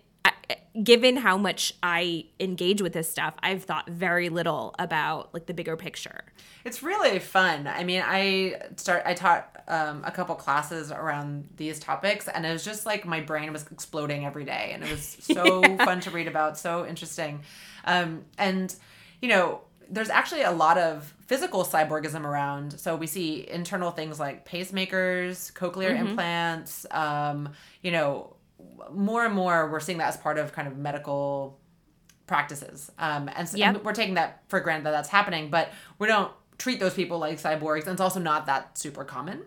given 0.81 1.17
how 1.17 1.37
much 1.37 1.73
I 1.81 2.25
engage 2.39 2.81
with 2.81 2.93
this 2.93 3.09
stuff, 3.09 3.33
I've 3.41 3.63
thought 3.63 3.89
very 3.89 4.29
little 4.29 4.75
about 4.77 5.33
like 5.33 5.45
the 5.45 5.53
bigger 5.53 5.75
picture. 5.75 6.25
It's 6.63 6.83
really 6.83 7.19
fun. 7.19 7.67
I 7.67 7.83
mean, 7.83 8.03
I 8.05 8.61
start 8.75 9.03
I 9.05 9.13
taught 9.13 9.63
um, 9.67 10.03
a 10.05 10.11
couple 10.11 10.35
classes 10.35 10.91
around 10.91 11.49
these 11.57 11.79
topics, 11.79 12.27
and 12.27 12.45
it 12.45 12.51
was 12.51 12.63
just 12.63 12.85
like 12.85 13.05
my 13.05 13.21
brain 13.21 13.51
was 13.51 13.65
exploding 13.71 14.25
every 14.25 14.45
day, 14.45 14.71
and 14.73 14.83
it 14.83 14.91
was 14.91 15.17
so 15.21 15.61
yeah. 15.61 15.83
fun 15.83 15.99
to 16.01 16.11
read 16.11 16.27
about, 16.27 16.57
so 16.57 16.85
interesting, 16.85 17.41
um, 17.85 18.25
and 18.37 18.75
you 19.21 19.29
know. 19.29 19.61
There's 19.89 20.09
actually 20.09 20.41
a 20.41 20.51
lot 20.51 20.77
of 20.77 21.13
physical 21.27 21.63
cyborgism 21.63 22.25
around. 22.25 22.77
So 22.77 22.97
we 22.97 23.07
see 23.07 23.47
internal 23.49 23.89
things 23.89 24.19
like 24.19 24.45
pacemakers, 24.45 25.49
cochlear 25.53 25.91
mm-hmm. 25.91 26.07
implants, 26.07 26.85
um, 26.91 27.53
you 27.81 27.91
know, 27.91 28.35
more 28.91 29.25
and 29.25 29.33
more 29.33 29.69
we're 29.69 29.79
seeing 29.79 29.97
that 29.97 30.09
as 30.09 30.17
part 30.17 30.37
of 30.37 30.53
kind 30.53 30.67
of 30.67 30.77
medical 30.77 31.59
practices. 32.25 32.91
Um, 32.99 33.29
and, 33.35 33.47
so, 33.47 33.57
yep. 33.57 33.75
and 33.75 33.83
we're 33.83 33.93
taking 33.93 34.15
that 34.15 34.43
for 34.49 34.59
granted 34.59 34.85
that 34.85 34.91
that's 34.91 35.09
happening, 35.09 35.49
but 35.49 35.71
we 35.99 36.07
don't 36.07 36.31
treat 36.57 36.79
those 36.79 36.93
people 36.93 37.19
like 37.19 37.39
cyborgs, 37.39 37.83
and 37.83 37.91
it's 37.91 38.01
also 38.01 38.19
not 38.19 38.45
that 38.47 38.77
super 38.77 39.03
common. 39.03 39.43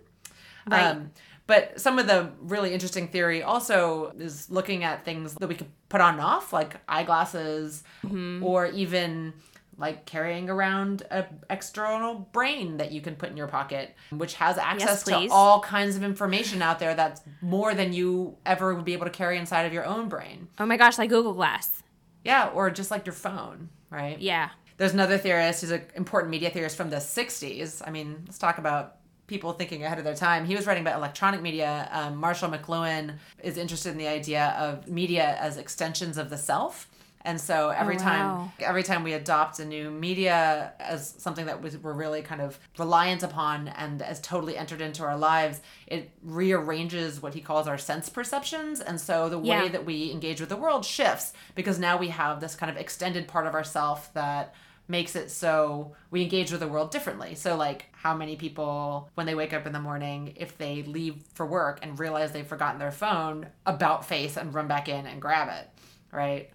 Right. 0.67 0.83
Um, 0.83 1.11
but 1.47 1.81
some 1.81 1.99
of 1.99 2.07
the 2.07 2.31
really 2.41 2.73
interesting 2.73 3.09
theory 3.09 3.43
also 3.43 4.13
is 4.19 4.49
looking 4.51 4.85
at 4.85 5.05
things 5.05 5.35
that 5.35 5.49
we 5.49 5.57
could 5.57 5.67
put 5.89 6.01
on 6.01 6.15
and 6.15 6.23
off, 6.23 6.53
like 6.53 6.77
eyeglasses, 6.89 7.83
mm-hmm. 8.05 8.45
or 8.45 8.67
even 8.67 9.35
like 9.81 10.05
carrying 10.05 10.49
around 10.51 11.03
an 11.11 11.25
external 11.49 12.15
brain 12.33 12.77
that 12.77 12.93
you 12.93 13.01
can 13.01 13.17
put 13.17 13.31
in 13.31 13.37
your 13.37 13.49
pocket, 13.49 13.95
which 14.11 14.35
has 14.35 14.59
access 14.59 15.03
to 15.05 15.27
all 15.31 15.61
kinds 15.61 15.97
of 15.97 16.03
information 16.03 16.63
out 16.63 16.79
there 16.79 16.95
that's 16.95 17.23
more 17.41 17.75
than 17.75 17.93
you 17.93 18.37
ever 18.45 18.75
would 18.75 18.85
be 18.85 18.93
able 18.93 19.07
to 19.07 19.11
carry 19.11 19.39
inside 19.39 19.63
of 19.63 19.73
your 19.73 19.85
own 19.87 20.09
brain. 20.09 20.49
Oh 20.59 20.67
my 20.67 20.77
gosh, 20.77 20.99
like 20.99 21.11
Google 21.11 21.33
Glass. 21.33 21.83
Yeah, 22.25 22.49
or 22.49 22.71
just 22.71 22.91
like 22.91 23.07
your 23.07 23.15
phone, 23.15 23.71
right? 23.89 24.21
Yeah. 24.21 24.51
There's 24.77 24.93
another 24.93 25.19
theorist 25.19 25.63
who's 25.63 25.71
an 25.71 25.83
important 25.95 26.31
media 26.31 26.51
theorist 26.51 26.77
from 26.77 26.91
the 26.91 26.97
60s. 26.97 27.83
I 27.87 27.91
mean, 27.91 28.23
let's 28.27 28.39
talk 28.39 28.59
about 28.59 28.97
people 29.27 29.53
thinking 29.53 29.85
ahead 29.85 29.99
of 29.99 30.05
their 30.05 30.15
time. 30.15 30.45
He 30.45 30.57
was 30.57 30.67
writing 30.67 30.83
about 30.83 30.97
electronic 30.97 31.41
media. 31.41 31.89
Um, 31.93 32.17
Marshall 32.17 32.51
McLuhan 32.51 33.17
is 33.43 33.57
interested 33.57 33.93
in 33.93 33.99
the 33.99 34.09
idea 34.09 34.55
of 34.59 34.89
media 34.89 35.37
as 35.39 35.57
extensions 35.57 36.19
of 36.19 36.31
the 36.31 36.37
self. 36.37 36.89
And 37.23 37.41
so 37.41 37.69
every 37.69 37.97
Oh, 37.97 37.99
time, 37.99 38.53
every 38.61 38.83
time 38.83 39.03
we 39.03 39.13
adopt 39.13 39.59
a 39.59 39.65
new 39.65 39.91
media 39.91 40.73
as 40.81 41.15
something 41.19 41.47
that 41.47 41.61
we're 41.83 41.93
really 41.93 42.23
kind 42.23 42.41
of 42.41 42.59
reliant 42.79 43.23
upon 43.23 43.69
and 43.69 44.01
as 44.01 44.21
totally 44.21 44.57
entered 44.57 44.81
into 44.81 45.03
our 45.03 45.19
lives, 45.19 45.61
it 45.87 46.11
rearranges 46.23 47.23
what 47.23 47.35
he 47.35 47.41
calls 47.41 47.67
our 47.69 47.79
sense 47.79 48.09
perceptions. 48.09 48.81
And 48.81 49.01
so 49.01 49.29
the 49.29 49.39
Yeah. 49.39 49.61
way 49.61 49.69
that 49.69 49.85
we 49.85 50.11
engage 50.11 50.41
with 50.41 50.49
the 50.49 50.57
world 50.57 50.85
shifts 50.85 51.33
because 51.55 51.79
now 51.79 51.99
we 51.99 52.09
have 52.09 52.41
this 52.41 52.55
kind 52.55 52.71
of 52.71 52.77
extended 52.77 53.29
part 53.29 53.47
of 53.47 53.55
ourself 53.55 54.13
that 54.15 54.55
makes 54.89 55.15
it 55.15 55.31
so 55.31 55.95
we 56.11 56.23
engage 56.23 56.51
with 56.51 56.61
the 56.61 56.67
world 56.69 56.91
differently. 56.91 57.35
So 57.37 57.57
like 57.57 57.87
how 57.93 58.17
many 58.17 58.35
people 58.37 59.09
when 59.15 59.27
they 59.27 59.35
wake 59.37 59.53
up 59.53 59.67
in 59.67 59.73
the 59.73 59.79
morning 59.81 60.33
if 60.37 60.59
they 60.59 60.83
leave 60.83 61.23
for 61.35 61.47
work 61.47 61.79
and 61.83 61.99
realize 61.99 62.33
they've 62.33 62.47
forgotten 62.47 62.81
their 62.81 62.91
phone 62.91 63.47
about 63.67 64.05
face 64.05 64.37
and 64.37 64.53
run 64.53 64.67
back 64.67 64.89
in 64.89 65.07
and 65.07 65.21
grab 65.23 65.49
it, 65.49 65.69
right? 66.13 66.51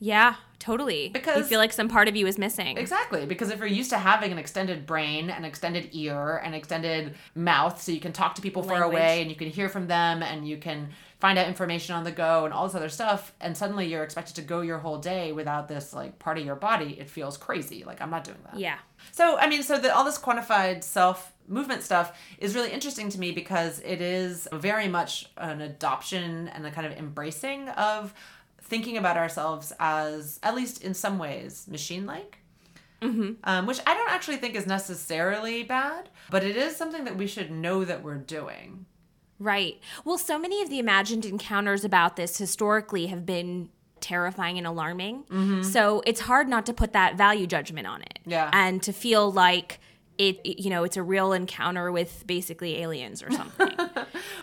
Yeah, 0.00 0.36
totally. 0.58 1.08
Because 1.08 1.38
you 1.38 1.44
feel 1.44 1.58
like 1.58 1.72
some 1.72 1.88
part 1.88 2.08
of 2.08 2.16
you 2.16 2.26
is 2.26 2.38
missing. 2.38 2.78
Exactly, 2.78 3.26
because 3.26 3.50
if 3.50 3.58
you're 3.58 3.68
used 3.68 3.90
to 3.90 3.98
having 3.98 4.32
an 4.32 4.38
extended 4.38 4.86
brain, 4.86 5.30
an 5.30 5.44
extended 5.44 5.90
ear, 5.92 6.38
an 6.38 6.54
extended 6.54 7.14
mouth, 7.34 7.80
so 7.80 7.92
you 7.92 8.00
can 8.00 8.12
talk 8.12 8.34
to 8.36 8.42
people 8.42 8.62
far 8.62 8.82
away 8.82 9.20
and 9.20 9.30
you 9.30 9.36
can 9.36 9.48
hear 9.48 9.68
from 9.68 9.86
them 9.86 10.22
and 10.22 10.48
you 10.48 10.56
can 10.56 10.90
find 11.20 11.38
out 11.38 11.48
information 11.48 11.96
on 11.96 12.04
the 12.04 12.12
go 12.12 12.44
and 12.44 12.54
all 12.54 12.66
this 12.66 12.76
other 12.76 12.88
stuff, 12.88 13.32
and 13.40 13.56
suddenly 13.56 13.86
you're 13.86 14.04
expected 14.04 14.36
to 14.36 14.42
go 14.42 14.60
your 14.60 14.78
whole 14.78 14.98
day 14.98 15.32
without 15.32 15.68
this 15.68 15.92
like 15.92 16.18
part 16.18 16.38
of 16.38 16.44
your 16.44 16.54
body, 16.54 16.96
it 16.98 17.10
feels 17.10 17.36
crazy. 17.36 17.82
Like 17.84 18.00
I'm 18.00 18.10
not 18.10 18.24
doing 18.24 18.38
that. 18.44 18.58
Yeah. 18.58 18.78
So, 19.10 19.36
I 19.36 19.48
mean, 19.48 19.62
so 19.62 19.78
the, 19.78 19.94
all 19.94 20.04
this 20.04 20.18
quantified 20.18 20.84
self 20.84 21.32
movement 21.48 21.82
stuff 21.82 22.16
is 22.38 22.54
really 22.54 22.70
interesting 22.70 23.08
to 23.08 23.18
me 23.18 23.32
because 23.32 23.80
it 23.80 24.00
is 24.00 24.46
very 24.52 24.86
much 24.86 25.28
an 25.38 25.60
adoption 25.60 26.48
and 26.48 26.66
a 26.66 26.70
kind 26.70 26.86
of 26.86 26.92
embracing 26.92 27.68
of 27.70 28.14
thinking 28.68 28.96
about 28.96 29.16
ourselves 29.16 29.72
as, 29.80 30.38
at 30.42 30.54
least 30.54 30.82
in 30.84 30.94
some 30.94 31.18
ways, 31.18 31.66
machine 31.68 32.06
like. 32.06 32.38
Um, 33.00 33.66
which 33.66 33.78
I 33.86 33.94
don't 33.94 34.10
actually 34.10 34.38
think 34.38 34.56
is 34.56 34.66
necessarily 34.66 35.62
bad, 35.62 36.08
but 36.30 36.42
it 36.42 36.56
is 36.56 36.74
something 36.74 37.04
that 37.04 37.16
we 37.16 37.28
should 37.28 37.48
know 37.48 37.84
that 37.84 38.02
we're 38.02 38.16
doing. 38.16 38.86
Right. 39.38 39.78
Well, 40.04 40.18
so 40.18 40.36
many 40.36 40.62
of 40.62 40.68
the 40.68 40.80
imagined 40.80 41.24
encounters 41.24 41.84
about 41.84 42.16
this 42.16 42.38
historically 42.38 43.06
have 43.06 43.24
been 43.24 43.68
terrifying 44.00 44.58
and 44.58 44.66
alarming. 44.66 45.62
So 45.62 46.02
it's 46.06 46.20
hard 46.22 46.48
not 46.48 46.66
to 46.66 46.72
put 46.72 46.92
that 46.92 47.16
value 47.16 47.46
judgment 47.46 47.86
on 47.86 48.02
it. 48.02 48.18
Yeah. 48.26 48.50
And 48.52 48.82
to 48.82 48.92
feel 48.92 49.30
like 49.30 49.78
it- 50.18 50.40
you 50.44 50.68
know, 50.70 50.82
it's 50.82 50.96
a 50.96 51.02
real 51.04 51.32
encounter 51.32 51.92
with 51.92 52.24
basically 52.26 52.78
aliens 52.82 53.22
or 53.22 53.30
something. 53.30 53.70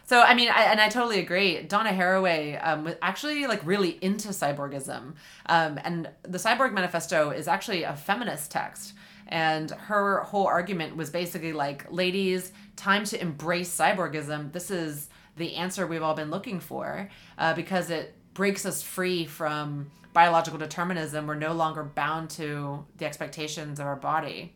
So 0.06 0.22
I 0.22 0.36
mean, 0.36 0.50
I, 0.50 0.63
and 0.63 0.80
I 0.80 0.89
totally 0.89 1.20
agree. 1.20 1.63
Donna 1.63 1.91
Haraway 1.91 2.60
um, 2.65 2.84
was 2.84 2.96
actually 3.02 3.48
like 3.48 3.65
really 3.65 3.98
into 4.02 4.30
cyborgism, 4.30 5.13
um, 5.48 5.80
and 5.84 6.10
the 6.22 6.38
Cyborg 6.38 6.74
Manifesto 6.74 7.32
is 7.32 7.48
actually 7.48 7.84
a 7.84 7.96
feminist 7.96 8.52
text. 8.52 8.94
And 9.28 9.72
her 9.72 10.20
whole 10.20 10.46
argument 10.46 10.96
was 10.96 11.10
basically 11.10 11.52
like, 11.52 11.91
ladies, 11.91 12.52
time 12.76 13.06
to 13.06 13.20
embrace 13.20 13.76
cyborgism. 13.76 14.52
This 14.52 14.70
is 14.70 15.10
the 15.36 15.56
answer 15.56 15.88
we've 15.88 16.04
all 16.04 16.13
been 16.13 16.30
looking 16.30 16.60
for 16.60 17.10
uh, 17.39 17.56
because 17.56 17.89
it 17.89 18.13
breaks 18.36 18.65
us 18.65 18.84
free 18.84 19.26
from 19.26 19.89
biological 20.13 20.60
determinism. 20.60 21.26
We're 21.26 21.36
no 21.36 21.54
longer 21.54 21.84
bound 21.84 22.30
to 22.32 22.86
the 22.98 23.06
expectations 23.06 23.80
of 23.80 23.88
our 23.88 23.96
body. 23.96 24.54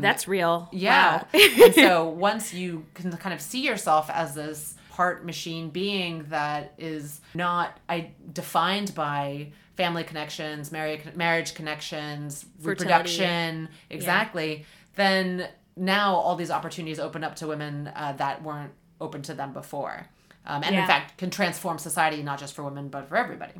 That's 0.00 0.28
real. 0.28 0.68
Yeah. 0.72 1.24
Wow. 1.32 1.40
and 1.64 1.74
so 1.74 2.08
once 2.08 2.52
you 2.52 2.86
can 2.94 3.10
kind 3.16 3.34
of 3.34 3.40
see 3.40 3.64
yourself 3.66 4.10
as 4.10 4.34
this 4.34 4.74
part 4.90 5.24
machine 5.24 5.70
being 5.70 6.24
that 6.28 6.74
is 6.78 7.20
not 7.34 7.78
I, 7.88 8.12
defined 8.32 8.94
by 8.94 9.48
family 9.76 10.04
connections, 10.04 10.70
marriage, 10.70 11.00
marriage 11.16 11.54
connections, 11.54 12.46
reproduction, 12.62 13.68
exactly, 13.90 14.66
then 14.94 15.48
now 15.76 16.14
all 16.14 16.36
these 16.36 16.50
opportunities 16.50 17.00
open 17.00 17.24
up 17.24 17.34
to 17.36 17.46
women 17.48 17.90
uh, 17.94 18.12
that 18.18 18.42
weren't 18.42 18.72
open 19.00 19.22
to 19.22 19.34
them 19.34 19.52
before. 19.52 20.06
Um, 20.46 20.62
and 20.62 20.74
in 20.74 20.86
fact, 20.86 21.16
can 21.18 21.30
transform 21.30 21.78
society 21.78 22.22
not 22.22 22.38
just 22.38 22.54
for 22.54 22.62
women, 22.62 22.88
but 22.88 23.08
for 23.08 23.16
everybody. 23.16 23.54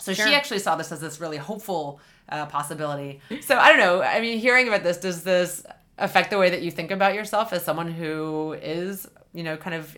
So 0.00 0.12
Sure. 0.12 0.26
she 0.26 0.34
actually 0.34 0.58
saw 0.58 0.76
this 0.76 0.90
as 0.92 1.00
this 1.00 1.20
really 1.20 1.36
hopeful 1.36 2.00
uh, 2.28 2.46
possibility. 2.46 3.20
So 3.40 3.56
I 3.58 3.68
don't 3.68 3.78
know. 3.78 4.02
I 4.02 4.20
mean, 4.20 4.38
hearing 4.38 4.68
about 4.68 4.82
this, 4.82 4.96
does 4.96 5.22
this 5.22 5.64
affect 5.98 6.30
the 6.30 6.38
way 6.38 6.50
that 6.50 6.62
you 6.62 6.70
think 6.70 6.90
about 6.90 7.14
yourself 7.14 7.52
as 7.52 7.64
someone 7.64 7.92
who 7.92 8.56
is, 8.62 9.06
you 9.32 9.42
know, 9.42 9.56
kind 9.56 9.74
of 9.74 9.96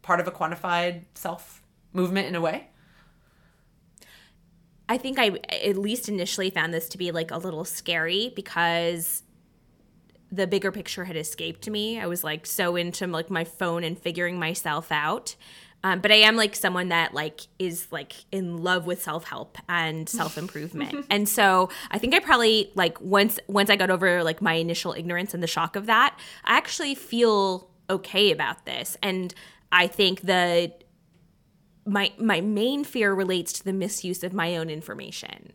part 0.00 0.20
of 0.20 0.26
a 0.26 0.30
quantified 0.30 1.02
self 1.14 1.62
movement 1.92 2.28
in 2.28 2.34
a 2.34 2.40
way? 2.40 2.68
I 4.88 4.98
think 4.98 5.18
I 5.18 5.38
at 5.64 5.76
least 5.76 6.08
initially 6.08 6.50
found 6.50 6.74
this 6.74 6.88
to 6.90 6.98
be 6.98 7.12
like 7.12 7.30
a 7.30 7.38
little 7.38 7.64
scary 7.64 8.32
because 8.34 9.22
the 10.30 10.46
bigger 10.46 10.72
picture 10.72 11.04
had 11.04 11.16
escaped 11.16 11.68
me. 11.68 12.00
I 12.00 12.06
was 12.06 12.24
like 12.24 12.46
so 12.46 12.76
into 12.76 13.06
like 13.06 13.30
my 13.30 13.44
phone 13.44 13.84
and 13.84 13.98
figuring 13.98 14.38
myself 14.38 14.90
out. 14.90 15.36
Um, 15.84 16.00
but 16.00 16.12
I 16.12 16.16
am 16.16 16.36
like 16.36 16.54
someone 16.54 16.88
that 16.90 17.12
like 17.12 17.40
is 17.58 17.88
like 17.90 18.14
in 18.30 18.58
love 18.62 18.86
with 18.86 19.02
self 19.02 19.24
help 19.24 19.58
and 19.68 20.08
self 20.08 20.38
improvement, 20.38 21.06
and 21.10 21.28
so 21.28 21.70
I 21.90 21.98
think 21.98 22.14
I 22.14 22.20
probably 22.20 22.70
like 22.74 23.00
once 23.00 23.40
once 23.48 23.68
I 23.68 23.76
got 23.76 23.90
over 23.90 24.22
like 24.22 24.40
my 24.40 24.54
initial 24.54 24.92
ignorance 24.92 25.34
and 25.34 25.42
the 25.42 25.48
shock 25.48 25.74
of 25.76 25.86
that, 25.86 26.16
I 26.44 26.56
actually 26.56 26.94
feel 26.94 27.68
okay 27.90 28.30
about 28.30 28.64
this, 28.64 28.96
and 29.02 29.34
I 29.72 29.86
think 29.88 30.20
the 30.20 30.72
my 31.84 32.12
my 32.16 32.40
main 32.40 32.84
fear 32.84 33.12
relates 33.12 33.52
to 33.54 33.64
the 33.64 33.72
misuse 33.72 34.22
of 34.22 34.32
my 34.32 34.56
own 34.56 34.70
information. 34.70 35.52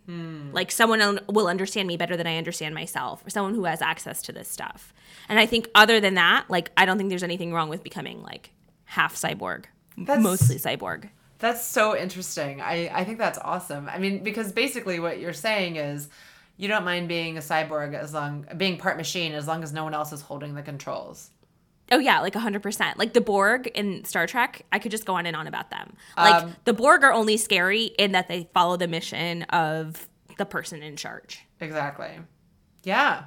Like 0.53 0.71
someone 0.71 1.21
will 1.29 1.47
understand 1.47 1.87
me 1.87 1.95
better 1.95 2.17
than 2.17 2.27
I 2.27 2.37
understand 2.37 2.75
myself, 2.75 3.25
or 3.25 3.29
someone 3.29 3.53
who 3.53 3.63
has 3.63 3.81
access 3.81 4.21
to 4.23 4.33
this 4.33 4.49
stuff. 4.49 4.93
And 5.29 5.39
I 5.39 5.45
think 5.45 5.69
other 5.73 6.01
than 6.01 6.15
that, 6.15 6.49
like 6.49 6.71
I 6.75 6.85
don't 6.85 6.97
think 6.97 7.09
there's 7.09 7.23
anything 7.23 7.53
wrong 7.53 7.69
with 7.69 7.81
becoming 7.81 8.21
like 8.23 8.51
half 8.85 9.15
cyborg, 9.15 9.65
That's- 9.97 10.23
mostly 10.23 10.57
cyborg. 10.57 11.09
That's 11.39 11.63
so 11.63 11.95
interesting. 11.95 12.61
I, 12.61 12.89
I 12.91 13.03
think 13.03 13.19
that's 13.19 13.37
awesome. 13.37 13.87
I 13.89 13.99
mean, 13.99 14.23
because 14.23 14.51
basically 14.51 14.99
what 14.99 15.19
you're 15.19 15.33
saying 15.33 15.75
is 15.75 16.09
you 16.57 16.67
don't 16.67 16.83
mind 16.83 17.07
being 17.07 17.37
a 17.37 17.41
cyborg 17.41 17.93
as 17.93 18.11
long 18.11 18.47
being 18.57 18.77
part 18.79 18.97
machine 18.97 19.33
as 19.33 19.45
long 19.47 19.61
as 19.61 19.71
no 19.71 19.83
one 19.83 19.93
else 19.93 20.11
is 20.11 20.21
holding 20.21 20.55
the 20.55 20.63
controls. 20.63 21.29
Oh 21.91 21.99
yeah, 21.99 22.19
like 22.21 22.33
100%. 22.33 22.97
Like 22.97 23.13
the 23.13 23.21
Borg 23.21 23.67
in 23.67 24.03
Star 24.03 24.25
Trek, 24.25 24.65
I 24.71 24.79
could 24.79 24.89
just 24.91 25.05
go 25.05 25.13
on 25.13 25.25
and 25.27 25.35
on 25.35 25.45
about 25.45 25.69
them. 25.69 25.93
Like 26.17 26.43
Um, 26.43 26.55
the 26.65 26.73
Borg 26.73 27.03
are 27.03 27.13
only 27.13 27.37
scary 27.37 27.83
in 27.83 28.13
that 28.13 28.27
they 28.27 28.49
follow 28.53 28.75
the 28.75 28.87
mission 28.87 29.43
of 29.43 30.09
the 30.39 30.45
person 30.45 30.81
in 30.81 30.95
charge. 30.95 31.45
Exactly. 31.61 32.17
Yeah. 32.83 33.25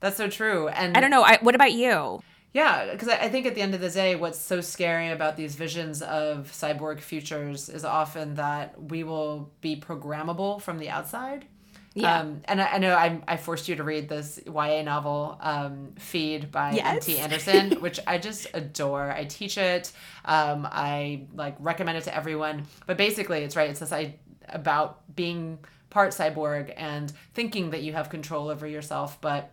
That's 0.00 0.16
so 0.16 0.28
true. 0.28 0.66
And 0.68 0.96
I 0.96 1.00
don't 1.00 1.10
know. 1.10 1.22
I, 1.22 1.38
what 1.42 1.54
about 1.54 1.72
you? 1.72 2.20
Yeah, 2.52 2.92
because 2.92 3.08
I 3.08 3.28
think 3.30 3.46
at 3.46 3.54
the 3.54 3.62
end 3.62 3.74
of 3.74 3.80
the 3.80 3.88
day, 3.88 4.14
what's 4.14 4.38
so 4.38 4.60
scary 4.60 5.08
about 5.10 5.36
these 5.36 5.54
visions 5.54 6.02
of 6.02 6.50
cyborg 6.52 7.00
futures 7.00 7.70
is 7.70 7.84
often 7.84 8.34
that 8.34 8.80
we 8.80 9.04
will 9.04 9.50
be 9.62 9.76
programmable 9.80 10.60
from 10.60 10.78
the 10.78 10.90
outside. 10.90 11.46
Yeah. 11.94 12.20
Um, 12.20 12.42
and 12.46 12.60
I, 12.60 12.66
I 12.72 12.78
know 12.78 12.94
I, 12.94 13.20
I 13.26 13.36
forced 13.36 13.68
you 13.68 13.76
to 13.76 13.84
read 13.84 14.08
this 14.08 14.40
YA 14.46 14.82
novel, 14.82 15.38
um, 15.40 15.92
Feed 15.98 16.50
by 16.50 16.72
Yes. 16.72 17.08
M.T. 17.08 17.20
Anderson, 17.20 17.70
which 17.80 18.00
I 18.06 18.18
just 18.18 18.46
adore. 18.54 19.10
I 19.10 19.24
teach 19.24 19.56
it. 19.58 19.92
Um, 20.24 20.66
I 20.70 21.22
like 21.34 21.56
recommend 21.58 21.98
it 21.98 22.04
to 22.04 22.14
everyone. 22.14 22.64
But 22.86 22.96
basically, 22.96 23.44
it's 23.44 23.56
right. 23.56 23.70
It's 23.70 23.80
this 23.80 23.92
I 23.92 24.16
about 24.48 25.14
being 25.14 25.58
part 25.90 26.12
cyborg 26.12 26.72
and 26.76 27.12
thinking 27.34 27.70
that 27.70 27.82
you 27.82 27.92
have 27.92 28.08
control 28.08 28.48
over 28.48 28.66
yourself, 28.66 29.20
but 29.20 29.52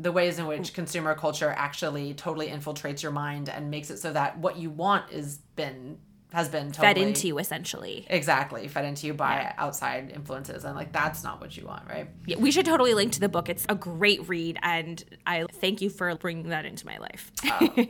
the 0.00 0.10
ways 0.10 0.38
in 0.38 0.46
which 0.46 0.72
mm. 0.72 0.74
consumer 0.74 1.14
culture 1.14 1.54
actually 1.56 2.14
totally 2.14 2.48
infiltrates 2.48 3.02
your 3.02 3.12
mind 3.12 3.48
and 3.48 3.70
makes 3.70 3.90
it 3.90 3.98
so 3.98 4.12
that 4.12 4.38
what 4.38 4.56
you 4.56 4.70
want 4.70 5.10
is 5.12 5.38
been 5.56 5.98
has 6.32 6.48
been 6.48 6.70
totally 6.70 6.94
Fed 6.94 6.98
into 6.98 7.26
you 7.26 7.38
essentially. 7.38 8.06
exactly 8.08 8.68
fed 8.68 8.84
into 8.84 9.06
you 9.06 9.14
by 9.14 9.52
outside 9.58 10.10
influences 10.14 10.64
and 10.64 10.76
like 10.76 10.92
that's 10.92 11.24
not 11.24 11.40
what 11.40 11.56
you 11.56 11.66
want 11.66 11.86
right 11.88 12.08
Yeah, 12.24 12.36
we 12.38 12.50
should 12.50 12.64
totally 12.64 12.94
link 12.94 13.12
to 13.12 13.20
the 13.20 13.28
book. 13.28 13.48
It's 13.48 13.66
a 13.68 13.74
great 13.74 14.28
read, 14.28 14.58
and 14.62 15.04
I 15.26 15.46
thank 15.52 15.80
you 15.80 15.90
for 15.90 16.14
bringing 16.16 16.50
that 16.50 16.64
into 16.64 16.86
my 16.86 16.98
life. 16.98 17.32
Oh. 17.44 17.68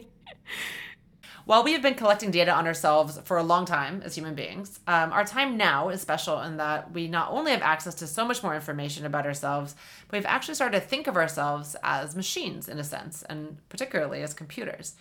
While 1.46 1.64
we 1.64 1.72
have 1.72 1.82
been 1.82 1.94
collecting 1.94 2.30
data 2.30 2.52
on 2.52 2.66
ourselves 2.66 3.18
for 3.24 3.38
a 3.38 3.42
long 3.42 3.64
time 3.64 4.02
as 4.04 4.14
human 4.14 4.34
beings, 4.34 4.78
um, 4.86 5.12
our 5.12 5.24
time 5.24 5.56
now 5.56 5.88
is 5.88 6.00
special 6.00 6.40
in 6.40 6.58
that 6.58 6.92
we 6.92 7.08
not 7.08 7.30
only 7.30 7.50
have 7.52 7.62
access 7.62 7.94
to 7.96 8.06
so 8.06 8.24
much 8.24 8.42
more 8.42 8.54
information 8.54 9.06
about 9.06 9.26
ourselves, 9.26 9.74
but 10.08 10.18
we've 10.18 10.26
actually 10.26 10.54
started 10.54 10.80
to 10.80 10.86
think 10.86 11.06
of 11.06 11.16
ourselves 11.16 11.76
as 11.82 12.14
machines 12.14 12.68
in 12.68 12.78
a 12.78 12.84
sense, 12.84 13.22
and 13.22 13.56
particularly 13.68 14.22
as 14.22 14.34
computers. 14.34 14.94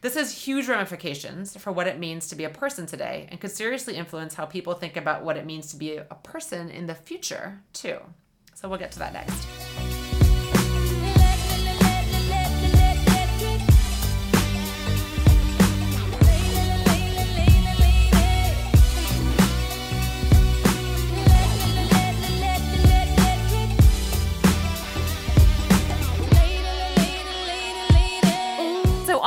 This 0.00 0.14
has 0.14 0.46
huge 0.46 0.68
ramifications 0.68 1.56
for 1.56 1.72
what 1.72 1.86
it 1.86 1.98
means 1.98 2.28
to 2.28 2.36
be 2.36 2.44
a 2.44 2.50
person 2.50 2.86
today 2.86 3.28
and 3.30 3.40
could 3.40 3.50
seriously 3.50 3.96
influence 3.96 4.34
how 4.34 4.46
people 4.46 4.74
think 4.74 4.96
about 4.96 5.24
what 5.24 5.36
it 5.36 5.44
means 5.44 5.70
to 5.72 5.76
be 5.76 5.96
a 5.96 6.04
person 6.22 6.70
in 6.70 6.86
the 6.86 6.94
future, 6.94 7.60
too. 7.72 7.98
So 8.54 8.68
we'll 8.68 8.78
get 8.78 8.92
to 8.92 8.98
that 9.00 9.12
next. 9.12 9.69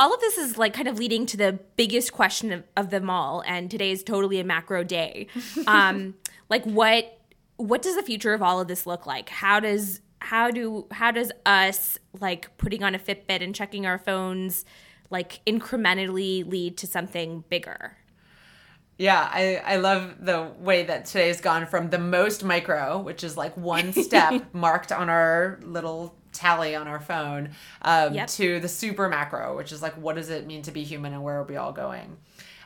All 0.04 0.12
of 0.12 0.20
this 0.20 0.36
is 0.36 0.58
like 0.58 0.74
kind 0.74 0.86
of 0.86 0.98
leading 0.98 1.24
to 1.24 1.38
the 1.38 1.58
biggest 1.76 2.12
question 2.12 2.52
of, 2.52 2.62
of 2.76 2.90
them 2.90 3.08
all, 3.08 3.42
and 3.46 3.70
today 3.70 3.90
is 3.90 4.02
totally 4.02 4.38
a 4.38 4.44
macro 4.44 4.84
day. 4.84 5.28
Um, 5.66 6.14
like 6.50 6.64
what 6.64 7.18
what 7.56 7.80
does 7.80 7.96
the 7.96 8.02
future 8.02 8.34
of 8.34 8.42
all 8.42 8.60
of 8.60 8.68
this 8.68 8.86
look 8.86 9.06
like? 9.06 9.30
How 9.30 9.60
does 9.60 10.02
how 10.20 10.50
do 10.50 10.86
how 10.90 11.10
does 11.10 11.32
us 11.46 11.98
like 12.20 12.54
putting 12.58 12.82
on 12.82 12.94
a 12.94 12.98
Fitbit 12.98 13.42
and 13.42 13.54
checking 13.54 13.86
our 13.86 13.96
phones 13.96 14.66
like 15.08 15.40
incrementally 15.46 16.46
lead 16.46 16.76
to 16.78 16.86
something 16.86 17.44
bigger? 17.48 17.96
Yeah, 18.98 19.26
I, 19.32 19.56
I 19.64 19.76
love 19.76 20.16
the 20.20 20.50
way 20.58 20.82
that 20.84 21.06
today's 21.06 21.40
gone 21.40 21.66
from 21.66 21.88
the 21.88 21.98
most 21.98 22.44
micro, 22.44 22.98
which 22.98 23.24
is 23.24 23.38
like 23.38 23.56
one 23.56 23.94
step 23.94 24.44
marked 24.52 24.92
on 24.92 25.08
our 25.08 25.58
little 25.62 26.14
tally 26.34 26.74
on 26.74 26.88
our 26.88 27.00
phone 27.00 27.50
um, 27.82 28.14
yep. 28.14 28.28
to 28.28 28.60
the 28.60 28.68
super 28.68 29.08
macro, 29.08 29.56
which 29.56 29.72
is 29.72 29.80
like, 29.80 29.94
what 29.94 30.16
does 30.16 30.30
it 30.30 30.46
mean 30.46 30.62
to 30.62 30.72
be 30.72 30.84
human 30.84 31.12
and 31.12 31.22
where 31.22 31.38
are 31.38 31.44
we 31.44 31.56
all 31.56 31.72
going? 31.72 32.16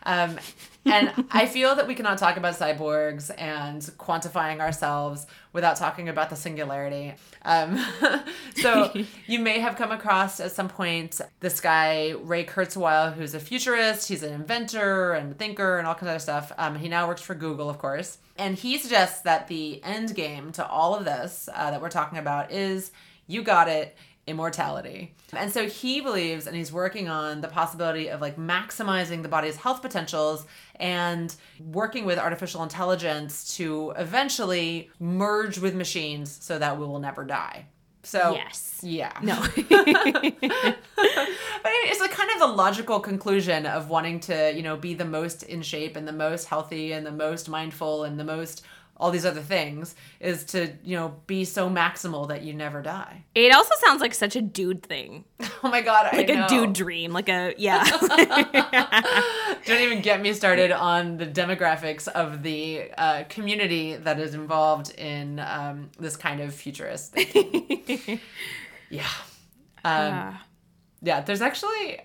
Um, 0.05 0.39
and 0.85 1.27
I 1.31 1.47
feel 1.47 1.75
that 1.77 1.87
we 1.87 1.95
cannot 1.95 2.19
talk 2.19 2.37
about 2.37 2.55
cyborgs 2.55 3.31
and 3.37 3.83
quantifying 3.99 4.61
ourselves 4.61 5.27
without 5.53 5.77
talking 5.77 6.09
about 6.09 6.31
the 6.31 6.37
singularity. 6.37 7.15
Um, 7.43 7.85
so 8.57 8.93
you 9.27 9.39
may 9.39 9.61
have 9.61 9.77
come 9.77 9.93
across 9.93 10.41
at 10.41 10.53
some 10.53 10.69
point 10.69 11.21
this 11.41 11.61
guy, 11.61 12.15
Ray 12.23 12.45
Kurzweil, 12.45 13.15
who's 13.15 13.35
a 13.35 13.41
futurist. 13.41 14.09
He's 14.09 14.23
an 14.23 14.33
inventor 14.33 15.13
and 15.13 15.39
thinker 15.39 15.79
and 15.79 15.87
all 15.87 15.95
kinds 15.95 16.15
of 16.15 16.23
stuff. 16.23 16.53
Um, 16.59 16.77
he 16.77 16.89
now 16.89 17.07
works 17.07 17.23
for 17.23 17.35
Google, 17.35 17.69
of 17.69 17.79
course. 17.79 18.19
And 18.37 18.57
he 18.57 18.79
suggests 18.79 19.23
that 19.23 19.49
the 19.49 19.83
end 19.83 20.15
game 20.15 20.53
to 20.53 20.67
all 20.67 20.95
of 20.95 21.05
this 21.05 21.49
uh, 21.53 21.71
that 21.71 21.83
we're 21.83 21.91
talking 21.91 22.19
about 22.19 22.53
is 22.53 22.93
you 23.29 23.43
got 23.43 23.69
it 23.69 23.97
immortality. 24.27 25.14
And 25.33 25.51
so 25.51 25.67
he 25.67 26.01
believes 26.01 26.47
and 26.47 26.55
he's 26.55 26.73
working 26.73 27.09
on 27.09 27.41
the 27.41 27.49
possibility 27.49 28.09
of 28.09 28.21
like 28.21 28.37
maximizing 28.37 29.23
the 29.23 29.29
body's 29.29 29.57
health 29.57 29.83
potentials 29.83 30.47
and 30.77 31.35
working 31.59 32.05
with 32.05 32.19
artificial 32.19 32.62
intelligence 32.62 33.57
to 33.57 33.93
eventually 33.97 34.91
merge 35.01 35.59
with 35.59 35.75
machines 35.75 36.37
so 36.41 36.59
that 36.59 36.79
we 36.79 36.87
will 36.87 36.99
never 36.99 37.25
die. 37.25 37.67
So 38.03 38.33
yes, 38.33 38.81
yeah, 38.83 39.12
no. 39.23 39.38
but 39.59 39.67
it's 40.97 42.01
a 42.01 42.09
kind 42.09 42.31
of 42.31 42.38
the 42.38 42.47
logical 42.47 43.01
conclusion 43.01 43.67
of 43.67 43.91
wanting 43.91 44.21
to, 44.21 44.53
you 44.55 44.62
know, 44.62 44.77
be 44.77 44.95
the 44.95 45.05
most 45.05 45.43
in 45.43 45.62
shape 45.62 45.97
and 45.97 46.07
the 46.07 46.12
most 46.12 46.47
healthy 46.47 46.93
and 46.93 47.05
the 47.05 47.12
most 47.12 47.49
mindful 47.49 48.05
and 48.05 48.19
the 48.19 48.25
most 48.25 48.64
all 49.01 49.11
these 49.11 49.25
other 49.25 49.41
things 49.41 49.95
is 50.21 50.45
to 50.45 50.73
you 50.83 50.97
know 50.97 51.15
be 51.27 51.45
so 51.45 51.71
maximal 51.71 52.29
that 52.29 52.43
you 52.43 52.53
never 52.53 52.83
die. 52.83 53.25
It 53.35 53.55
also 53.55 53.75
sounds 53.85 54.01
like 54.01 54.15
such 54.15 54.37
a 54.37 54.43
dude 54.43 54.83
thing. 54.83 55.25
Oh 55.61 55.71
my 55.71 55.81
god 55.81 56.13
like 56.13 56.29
a 56.31 56.47
dude 56.47 56.73
dream 56.73 57.13
like 57.13 57.29
a 57.29 57.53
yeah. 57.59 57.85
Don't 59.67 59.81
even 59.81 60.03
get 60.03 60.23
me 60.23 60.33
started 60.33 60.71
on 60.71 61.17
the 61.17 61.27
demographics 61.27 62.07
of 62.07 62.45
the 62.45 62.93
uh, 62.97 63.25
community 63.29 63.97
that 63.97 64.21
is 64.21 64.35
involved 64.35 64.95
in 64.95 65.41
um, 65.41 65.91
this 65.99 66.17
kind 66.17 66.41
of 66.41 66.55
futurist 66.55 67.13
thing. 67.13 68.21
yeah. 68.89 69.09
Um, 69.85 70.15
uh. 70.15 70.33
yeah 71.03 71.21
there's 71.21 71.41
actually 71.41 72.01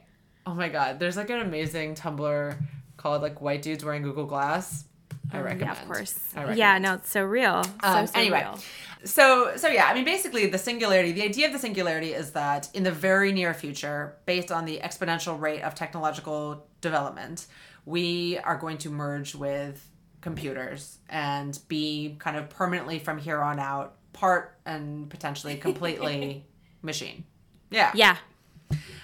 oh 0.46 0.54
my 0.54 0.70
god 0.70 1.00
there's 1.00 1.18
like 1.18 1.30
an 1.30 1.42
amazing 1.42 1.96
tumblr 1.96 2.56
called 2.98 3.22
like 3.22 3.42
white 3.42 3.62
dudes 3.62 3.84
wearing 3.84 4.04
google 4.04 4.26
glass 4.26 4.86
I 5.34 5.42
recommend. 5.42 5.62
Yeah, 5.62 5.82
of 5.82 5.88
course. 5.88 6.20
Yeah, 6.56 6.78
no, 6.78 6.96
it's 6.96 7.10
so 7.10 7.24
real. 7.24 7.64
So, 7.64 7.72
um, 7.84 8.08
so 8.08 8.20
anyway, 8.20 8.42
real. 8.42 8.60
so 9.04 9.54
so 9.56 9.68
yeah, 9.68 9.88
I 9.88 9.94
mean, 9.94 10.06
basically, 10.06 10.48
the 10.48 10.58
singularity. 10.58 11.12
The 11.12 11.24
idea 11.24 11.48
of 11.48 11.54
the 11.54 11.60
singularity 11.60 12.14
is 12.14 12.32
that 12.32 12.70
in 12.74 12.84
the 12.84 12.92
very 12.92 13.32
near 13.32 13.54
future, 13.54 14.16
based 14.26 14.52
on 14.52 14.66
the 14.66 14.80
exponential 14.84 15.40
rate 15.40 15.62
of 15.62 15.76
technological 15.76 16.68
development, 16.82 17.48
we 17.86 18.38
are 18.40 18.58
going 18.58 18.78
to 18.80 18.90
merge 18.90 19.36
with 19.36 19.90
computers 20.22 21.00
and 21.10 21.60
be 21.68 22.16
kind 22.20 22.38
of 22.38 22.50
permanently 22.50 22.98
from 22.98 23.18
here 23.18 23.42
on 23.42 23.60
out 23.60 23.96
part 24.14 24.58
and 24.66 25.10
potentially 25.10 25.58
completely 25.58 26.46
machine. 26.82 27.26
Yeah. 27.70 27.92
Yeah. 27.94 28.18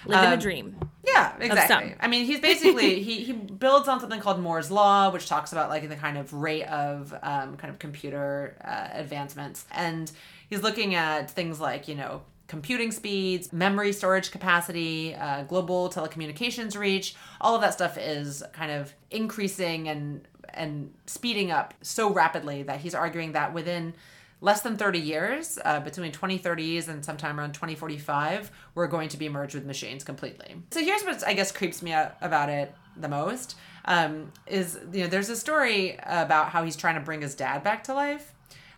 Living 0.06 0.26
um, 0.26 0.32
a 0.32 0.36
dream. 0.36 0.76
Yeah, 1.04 1.32
exactly. 1.38 1.94
I 2.00 2.08
mean, 2.08 2.24
he's 2.24 2.40
basically 2.40 3.02
he 3.02 3.24
he 3.24 3.32
builds 3.32 3.88
on 3.88 4.00
something 4.00 4.20
called 4.20 4.40
Moore's 4.40 4.70
law, 4.70 5.10
which 5.10 5.28
talks 5.28 5.52
about 5.52 5.68
like 5.68 5.88
the 5.88 5.96
kind 5.96 6.16
of 6.16 6.32
rate 6.32 6.64
of 6.64 7.12
um, 7.22 7.56
kind 7.56 7.70
of 7.72 7.78
computer 7.78 8.56
uh, 8.64 8.88
advancements, 8.92 9.64
and 9.72 10.10
he's 10.48 10.62
looking 10.62 10.94
at 10.94 11.30
things 11.30 11.60
like 11.60 11.88
you 11.88 11.94
know 11.94 12.22
computing 12.50 12.90
speeds, 12.90 13.52
memory 13.52 13.92
storage 13.92 14.32
capacity, 14.32 15.14
uh, 15.14 15.44
global 15.44 15.88
telecommunications 15.88 16.76
reach. 16.76 17.14
All 17.40 17.54
of 17.54 17.60
that 17.60 17.72
stuff 17.72 17.96
is 17.96 18.42
kind 18.52 18.72
of 18.72 18.92
increasing 19.10 19.88
and 19.88 20.26
and 20.52 20.92
speeding 21.06 21.50
up 21.50 21.74
so 21.80 22.12
rapidly 22.12 22.64
that 22.64 22.80
he's 22.80 22.94
arguing 22.94 23.32
that 23.32 23.54
within 23.54 23.94
less 24.40 24.62
than 24.62 24.76
30 24.76 24.98
years, 24.98 25.58
uh, 25.64 25.80
between 25.80 26.12
2030s 26.12 26.88
and 26.88 27.04
sometime 27.04 27.38
around 27.38 27.52
2045, 27.52 28.50
we're 28.74 28.86
going 28.86 29.08
to 29.10 29.16
be 29.16 29.28
merged 29.28 29.54
with 29.54 29.66
machines 29.66 30.04
completely. 30.04 30.56
So 30.70 30.80
here's 30.80 31.02
what 31.02 31.26
I 31.26 31.34
guess 31.34 31.52
creeps 31.52 31.82
me 31.82 31.92
out 31.92 32.16
about 32.20 32.48
it 32.48 32.74
the 32.96 33.08
most 33.08 33.56
um, 33.84 34.32
is 34.46 34.78
you 34.92 35.02
know 35.02 35.08
there's 35.08 35.28
a 35.28 35.36
story 35.36 35.98
about 36.02 36.50
how 36.50 36.64
he's 36.64 36.76
trying 36.76 36.96
to 36.96 37.00
bring 37.00 37.20
his 37.20 37.34
dad 37.34 37.62
back 37.62 37.84
to 37.84 37.94
life. 37.94 38.32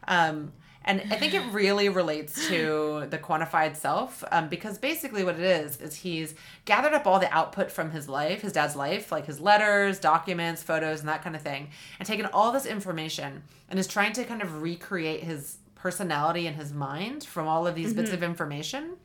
Um, 0.08 0.52
and 0.84 1.02
I 1.10 1.16
think 1.16 1.34
it 1.34 1.42
really 1.52 1.88
relates 1.88 2.48
to 2.48 3.06
the 3.08 3.18
quantified 3.18 3.76
self 3.76 4.24
um, 4.32 4.48
because 4.48 4.78
basically 4.78 5.24
what 5.24 5.38
it 5.38 5.44
is 5.44 5.80
is 5.80 5.96
he's 5.96 6.34
gathered 6.64 6.92
up 6.92 7.06
all 7.06 7.20
the 7.20 7.32
output 7.32 7.70
from 7.70 7.90
his 7.90 8.08
life, 8.08 8.42
his 8.42 8.52
dad's 8.52 8.74
life, 8.74 9.12
like 9.12 9.26
his 9.26 9.40
letters, 9.40 9.98
documents, 9.98 10.62
photos, 10.62 11.00
and 11.00 11.08
that 11.08 11.22
kind 11.22 11.36
of 11.36 11.42
thing, 11.42 11.70
and 11.98 12.06
taken 12.06 12.26
all 12.26 12.52
this 12.52 12.66
information 12.66 13.42
and 13.68 13.78
is 13.78 13.86
trying 13.86 14.12
to 14.14 14.24
kind 14.24 14.42
of 14.42 14.62
recreate 14.62 15.22
his 15.22 15.58
personality 15.76 16.46
in 16.46 16.54
his 16.54 16.72
mind 16.72 17.24
from 17.24 17.48
all 17.48 17.66
of 17.66 17.74
these 17.74 17.88
mm-hmm. 17.88 18.00
bits 18.00 18.12
of 18.12 18.22
information. 18.22 18.96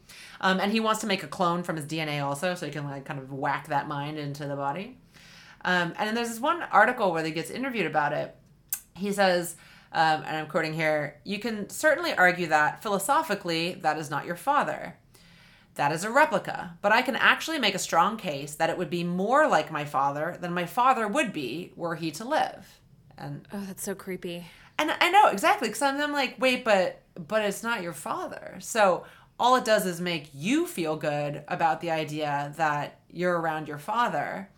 Um, 0.41 0.59
and 0.59 0.71
he 0.71 0.79
wants 0.79 1.01
to 1.01 1.07
make 1.07 1.23
a 1.23 1.27
clone 1.27 1.63
from 1.63 1.75
his 1.75 1.85
DNA 1.85 2.23
also, 2.23 2.53
so 2.55 2.65
he 2.65 2.71
can 2.71 2.85
like 2.85 3.05
kind 3.05 3.19
of 3.19 3.33
whack 3.33 3.67
that 3.69 3.87
mind 3.87 4.19
into 4.19 4.47
the 4.47 4.55
body. 4.55 4.97
Um, 5.65 5.93
and 5.97 6.07
then 6.07 6.15
there's 6.15 6.29
this 6.29 6.39
one 6.39 6.61
article 6.71 7.11
where 7.11 7.23
he 7.23 7.31
gets 7.31 7.49
interviewed 7.49 7.87
about 7.87 8.13
it. 8.13 8.35
He 8.95 9.11
says 9.11 9.55
um, 9.91 10.23
and 10.25 10.35
I'm 10.37 10.47
quoting 10.47 10.73
here, 10.73 11.19
you 11.23 11.39
can 11.39 11.69
certainly 11.69 12.13
argue 12.13 12.47
that 12.47 12.83
philosophically, 12.83 13.75
that 13.81 13.97
is 13.97 14.09
not 14.09 14.25
your 14.25 14.35
father. 14.35 14.97
That 15.75 15.91
is 15.91 16.03
a 16.03 16.11
replica, 16.11 16.75
but 16.81 16.91
I 16.91 17.03
can 17.03 17.15
actually 17.15 17.59
make 17.59 17.75
a 17.75 17.79
strong 17.79 18.17
case 18.17 18.55
that 18.55 18.69
it 18.69 18.77
would 18.77 18.89
be 18.89 19.03
more 19.03 19.47
like 19.47 19.71
my 19.71 19.85
father 19.85 20.37
than 20.41 20.53
my 20.53 20.65
father 20.65 21.07
would 21.07 21.31
be 21.31 21.71
were 21.75 21.95
he 21.95 22.09
to 22.11 22.25
live. 22.25 22.79
And 23.17 23.47
oh, 23.53 23.63
that's 23.65 23.83
so 23.83 23.93
creepy. 23.93 24.45
And 24.79 24.91
I 24.99 25.09
know 25.11 25.27
exactly 25.27 25.69
because 25.69 25.81
I'm, 25.81 25.99
I'm 26.01 26.11
like, 26.11 26.35
wait, 26.39 26.65
but 26.65 27.01
but 27.27 27.43
it's 27.43 27.63
not 27.63 27.81
your 27.81 27.93
father. 27.93 28.57
So 28.59 29.05
all 29.39 29.55
it 29.55 29.65
does 29.65 29.85
is 29.85 30.01
make 30.01 30.29
you 30.33 30.67
feel 30.67 30.95
good 30.95 31.43
about 31.47 31.81
the 31.81 31.91
idea 31.91 32.53
that 32.57 32.99
you're 33.11 33.39
around 33.39 33.67
your 33.67 33.77
father 33.77 34.49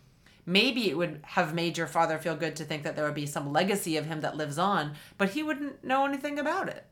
maybe 0.50 0.90
it 0.90 0.96
would 0.96 1.20
have 1.22 1.54
made 1.54 1.78
your 1.78 1.86
father 1.86 2.18
feel 2.18 2.36
good 2.36 2.56
to 2.56 2.64
think 2.64 2.82
that 2.82 2.96
there 2.96 3.04
would 3.04 3.14
be 3.14 3.26
some 3.26 3.52
legacy 3.52 3.96
of 3.96 4.06
him 4.06 4.20
that 4.20 4.36
lives 4.36 4.58
on, 4.58 4.94
but 5.16 5.30
he 5.30 5.42
wouldn't 5.42 5.84
know 5.84 6.04
anything 6.04 6.38
about 6.38 6.68
it. 6.68 6.84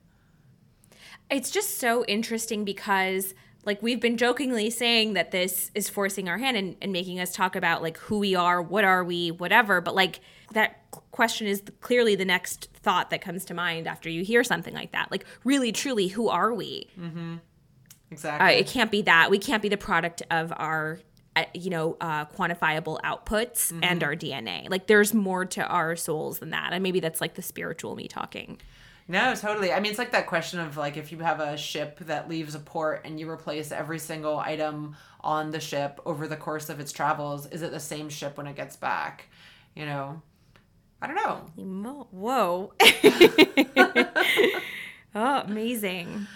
It's 1.31 1.51
just 1.51 1.79
so 1.79 2.05
interesting 2.05 2.65
because 2.65 3.35
like 3.65 3.83
we've 3.83 4.01
been 4.01 4.17
jokingly 4.17 4.71
saying 4.71 5.15
that 5.15 5.31
this 5.31 5.71
is 5.75 5.89
forcing 5.89 6.29
our 6.29 6.39
hand 6.39 6.57
and, 6.57 6.77
and 6.81 6.93
making 6.93 7.21
us 7.21 7.33
talk 7.33 7.57
about 7.57 7.83
like 7.83 7.99
who 7.99 8.19
we 8.19 8.35
are, 8.35 8.63
what 8.63 8.85
are 8.85 9.05
we, 9.05 9.31
whatever. 9.31 9.81
But 9.81 9.95
like 9.95 10.21
that 10.53 10.91
question 11.11 11.47
is 11.47 11.63
clearly 11.81 12.15
the 12.15 12.25
next 12.25 12.71
thought 12.73 13.11
that 13.11 13.21
comes 13.21 13.45
to 13.47 13.55
mind 13.55 13.87
after 13.87 14.09
you 14.09 14.25
hear 14.25 14.43
something 14.43 14.73
like 14.73 14.93
that. 14.93 15.11
Like 15.11 15.27
really, 15.45 15.73
truly, 15.73 16.09
who 16.09 16.29
are 16.29 16.55
we? 16.55 16.89
Mm-hmm. 16.99 17.37
Exactly. 18.11 18.47
Uh, 18.47 18.59
it 18.59 18.67
can't 18.67 18.91
be 18.91 19.03
that. 19.03 19.31
We 19.31 19.39
can't 19.39 19.61
be 19.61 19.69
the 19.69 19.77
product 19.77 20.23
of 20.31 20.53
our 20.57 21.01
uh, 21.03 21.03
you 21.55 21.71
know, 21.71 21.97
uh, 22.01 22.27
quantifiable 22.27 23.01
outputs 23.03 23.73
mm-hmm. 23.73 23.85
and 23.85 24.03
our 24.03 24.15
DNA. 24.15 24.69
Like 24.69 24.87
there's 24.87 25.15
more 25.15 25.45
to 25.47 25.67
our 25.67 25.97
souls 25.97 26.39
than 26.39 26.51
that. 26.51 26.73
And 26.73 26.83
maybe 26.83 27.01
that's 27.01 27.21
like 27.21 27.35
the 27.35 27.43
spiritual 27.43 27.97
me 27.97 28.09
talking. 28.09 28.59
No, 29.11 29.35
totally. 29.35 29.73
I 29.73 29.81
mean, 29.81 29.91
it's 29.91 29.99
like 29.99 30.13
that 30.13 30.27
question 30.27 30.61
of 30.61 30.77
like 30.77 30.99
if 30.99 31.11
you 31.11 31.19
have 31.21 31.41
a 31.41 31.57
ship 31.57 31.99
that 32.01 32.29
leaves 32.29 32.55
a 32.55 32.59
port 32.59 33.03
and 33.05 33.19
you 33.19 33.29
replace 33.29 33.73
every 33.73 33.99
single 33.99 34.39
item 34.39 34.97
on 35.23 35.51
the 35.51 35.61
ship 35.61 35.99
over 36.05 36.29
the 36.29 36.37
course 36.37 36.69
of 36.69 36.79
its 36.79 36.93
travels, 36.93 37.47
is 37.47 37.63
it 37.63 37.71
the 37.71 37.81
same 37.81 38.11
ship 38.11 38.37
when 38.37 38.47
it 38.47 38.55
gets 38.55 38.77
back? 38.77 39.29
You 39.75 39.87
know, 39.87 40.21
I 41.01 41.07
don't 41.07 41.17
know. 41.17 42.07
Whoa. 42.11 42.75
oh, 45.15 45.43
amazing. 45.47 46.27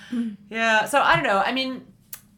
Yeah. 0.49 0.87
So 0.87 0.99
I 1.01 1.15
don't 1.15 1.25
know. 1.25 1.39
I 1.45 1.53
mean, 1.53 1.85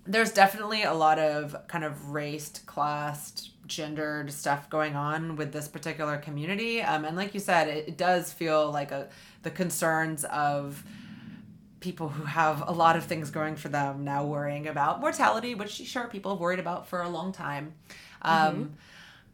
there's 0.07 0.33
definitely 0.33 0.83
a 0.83 0.93
lot 0.93 1.19
of 1.19 1.57
kind 1.69 1.85
of 1.85 2.11
raced, 2.11 2.67
classed, 2.67 3.51
gendered 3.67 4.31
stuff 4.31 4.69
going 4.69 4.95
on 4.95 5.37
with 5.37 5.53
this 5.53 5.69
particular 5.69 6.19
community. 6.19 6.83
Um, 6.83 7.05
and 7.05 7.17
like 7.17 7.35
you 7.35 7.41
said, 7.41 7.69
it, 7.69 7.89
it 7.89 7.97
does 7.97 8.33
feel 8.33 8.71
like 8.71 8.91
a 8.91 9.09
the 9.43 9.51
concerns 9.51 10.25
of 10.25 10.83
people 11.81 12.09
who 12.09 12.25
have 12.25 12.67
a 12.67 12.73
lot 12.73 12.97
of 12.97 13.05
things 13.05 13.31
going 13.31 13.57
for 13.57 13.69
them 13.69 14.05
now 14.05 14.25
worrying 14.25 14.67
about 14.67 15.01
mortality, 15.01 15.55
which 15.55 15.71
sure 15.71 16.07
people 16.09 16.33
have 16.33 16.41
worried 16.41 16.59
about 16.59 16.87
for 16.89 17.03
a 17.03 17.09
long 17.09 17.31
time. 17.31 17.75
Um, 18.23 18.55
mm-hmm. 18.55 18.65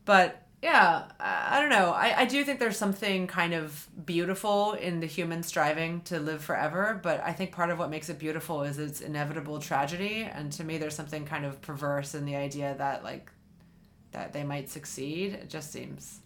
But 0.04 0.42
yeah, 0.62 1.04
I, 1.18 1.56
I 1.56 1.60
don't 1.60 1.70
know. 1.70 1.90
I, 1.90 2.20
I 2.20 2.24
do 2.26 2.44
think 2.44 2.60
there's 2.60 2.76
something 2.76 3.26
kind 3.26 3.54
of 3.54 3.88
beautiful 4.04 4.72
in 4.74 5.00
the 5.00 5.06
human 5.06 5.42
striving 5.42 6.02
to 6.02 6.20
live 6.20 6.44
forever, 6.44 7.00
but 7.02 7.22
I 7.24 7.32
think 7.32 7.52
part 7.52 7.70
of 7.70 7.78
what 7.78 7.90
makes 7.90 8.08
it 8.08 8.18
beautiful 8.18 8.62
is 8.62 8.78
its 8.78 9.00
inevitable 9.00 9.58
tragedy. 9.58 10.28
And 10.30 10.52
to 10.52 10.64
me, 10.64 10.76
there's 10.78 10.94
something 10.94 11.24
kind 11.24 11.46
of 11.46 11.60
perverse 11.62 12.14
in 12.14 12.26
the 12.26 12.36
idea 12.36 12.74
that, 12.76 13.02
like, 13.02 13.30
that 14.12 14.32
they 14.32 14.44
might 14.44 14.68
succeed. 14.68 15.32
It 15.34 15.48
just 15.48 15.72
seems 15.72 16.20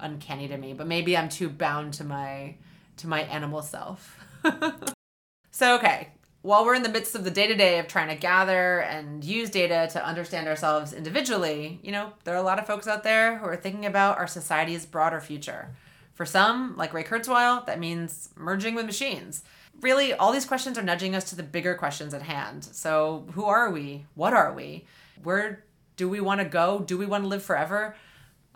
uncanny 0.00 0.48
to 0.48 0.56
me. 0.56 0.72
But 0.72 0.86
maybe 0.86 1.16
I'm 1.16 1.28
too 1.28 1.48
bound 1.48 1.94
to 1.94 2.04
my 2.04 2.56
to 2.98 3.06
my 3.06 3.20
animal 3.22 3.62
self. 3.62 4.18
so 5.52 5.76
okay, 5.76 6.08
while 6.48 6.64
we're 6.64 6.74
in 6.74 6.82
the 6.82 6.88
midst 6.88 7.14
of 7.14 7.24
the 7.24 7.30
day 7.30 7.46
to 7.46 7.54
day 7.54 7.78
of 7.78 7.86
trying 7.86 8.08
to 8.08 8.14
gather 8.14 8.78
and 8.78 9.22
use 9.22 9.50
data 9.50 9.86
to 9.92 10.02
understand 10.02 10.48
ourselves 10.48 10.94
individually, 10.94 11.78
you 11.82 11.92
know, 11.92 12.10
there 12.24 12.32
are 12.32 12.38
a 12.38 12.42
lot 12.42 12.58
of 12.58 12.66
folks 12.66 12.88
out 12.88 13.02
there 13.02 13.36
who 13.36 13.44
are 13.44 13.54
thinking 13.54 13.84
about 13.84 14.16
our 14.16 14.26
society's 14.26 14.86
broader 14.86 15.20
future. 15.20 15.76
For 16.14 16.24
some, 16.24 16.74
like 16.78 16.94
Ray 16.94 17.04
Kurzweil, 17.04 17.66
that 17.66 17.78
means 17.78 18.30
merging 18.34 18.74
with 18.74 18.86
machines. 18.86 19.42
Really, 19.82 20.14
all 20.14 20.32
these 20.32 20.46
questions 20.46 20.78
are 20.78 20.82
nudging 20.82 21.14
us 21.14 21.28
to 21.28 21.36
the 21.36 21.42
bigger 21.42 21.74
questions 21.74 22.14
at 22.14 22.22
hand. 22.22 22.64
So, 22.64 23.26
who 23.32 23.44
are 23.44 23.70
we? 23.70 24.06
What 24.14 24.32
are 24.32 24.54
we? 24.54 24.86
Where 25.22 25.64
do 25.98 26.08
we 26.08 26.20
want 26.20 26.40
to 26.40 26.46
go? 26.46 26.78
Do 26.78 26.96
we 26.96 27.04
want 27.04 27.24
to 27.24 27.28
live 27.28 27.42
forever? 27.42 27.94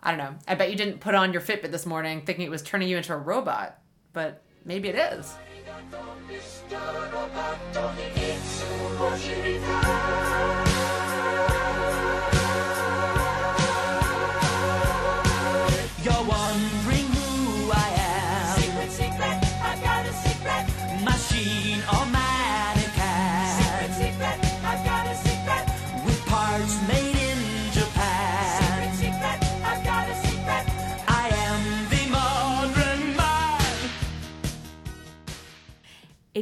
I 0.01 0.09
don't 0.09 0.17
know. 0.17 0.33
I 0.47 0.55
bet 0.55 0.71
you 0.71 0.75
didn't 0.75 0.99
put 0.99 1.13
on 1.13 1.31
your 1.31 1.43
Fitbit 1.43 1.69
this 1.69 1.85
morning 1.85 2.23
thinking 2.25 2.43
it 2.43 2.49
was 2.49 2.63
turning 2.63 2.89
you 2.89 2.97
into 2.97 3.13
a 3.13 3.17
robot, 3.17 3.79
but 4.13 4.41
maybe 4.65 4.89
it 4.89 4.95
is 4.95 5.35
adoro 6.73 7.29
quanto 7.31 7.91
ti 7.95 8.09
faccio 8.09 8.95
possibilità. 8.97 10.62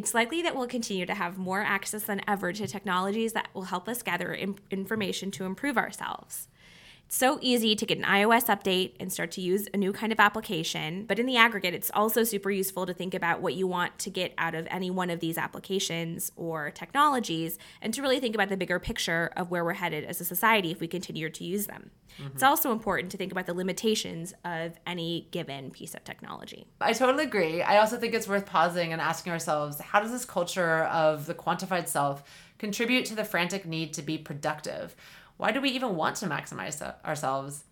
It's 0.02 0.16
likely 0.16 0.42
that 0.42 0.56
we'll 0.56 0.66
continue 0.66 1.06
to 1.06 1.14
have 1.14 1.38
more 1.38 1.62
access 1.62 2.06
than 2.06 2.22
ever 2.28 2.52
to 2.52 2.66
technologies 2.66 3.34
that 3.34 3.50
will 3.54 3.66
help 3.66 3.88
us 3.88 4.02
gather 4.02 4.34
information 4.72 5.30
to 5.30 5.46
improve 5.46 5.78
ourselves 5.78 6.48
so 7.14 7.38
easy 7.42 7.76
to 7.76 7.86
get 7.86 7.98
an 7.98 8.06
iOS 8.06 8.46
update 8.46 8.94
and 8.98 9.12
start 9.12 9.32
to 9.32 9.42
use 9.42 9.68
a 9.74 9.78
new 9.78 9.92
kind 9.92 10.14
of 10.14 10.20
application. 10.20 11.04
But 11.06 11.20
in 11.20 11.26
the 11.26 11.36
aggregate, 11.36 11.74
it's 11.74 11.92
also 11.94 12.24
super 12.24 12.50
useful 12.50 12.86
to 12.86 12.94
think 12.94 13.14
about 13.14 13.42
what 13.42 13.54
you 13.54 13.68
want 13.68 14.00
to 14.00 14.10
get 14.10 14.34
out 14.38 14.56
of 14.56 14.66
any 14.72 14.90
one 14.90 15.10
of 15.10 15.20
these 15.20 15.38
applications 15.38 16.32
or 16.38 16.72
technologies 16.72 17.60
and 17.82 17.94
to 17.94 18.02
really 18.02 18.22
think 18.22 18.34
about 18.34 18.48
the 18.48 18.56
bigger 18.56 18.80
picture 18.80 19.30
of 19.36 19.52
where 19.52 19.66
we're 19.66 19.74
headed 19.74 20.06
as 20.06 20.22
a 20.22 20.26
society 20.26 20.72
if 20.72 20.80
we 20.80 20.88
continue 20.88 21.30
to 21.30 21.44
use 21.44 21.68
them. 21.68 21.92
Mm-hmm. 22.18 22.32
It's 22.34 22.44
also 22.44 22.72
important 22.72 23.12
to 23.12 23.18
think 23.18 23.34
about 23.34 23.46
the 23.46 23.54
limitations 23.54 24.34
of 24.46 24.80
any 24.88 25.28
given 25.32 25.70
piece 25.72 25.94
of 25.94 26.06
technology. 26.06 26.66
I 26.80 26.94
totally 26.94 27.26
agree. 27.26 27.62
I 27.62 27.80
also 27.80 27.98
think 27.98 28.14
it's 28.14 28.28
worth 28.28 28.46
pausing 28.46 28.94
and 28.94 29.02
asking 29.02 29.34
ourselves 29.34 29.82
how 29.82 30.00
does 30.00 30.12
this 30.12 30.24
culture 30.24 30.86
of 30.86 31.26
the 31.26 31.34
quantified 31.34 31.90
self 31.90 32.24
contribute 32.58 33.06
to 33.08 33.16
the 33.16 33.26
frantic 33.26 33.66
need 33.66 33.92
to 33.92 34.02
be 34.02 34.18
productive? 34.18 34.96
Why 35.42 35.52
do 35.52 35.60
we 35.60 35.72
even 35.72 35.96
want 35.96 36.18
to 36.18 36.28
maximize 36.28 36.84
ourselves? 37.04 37.64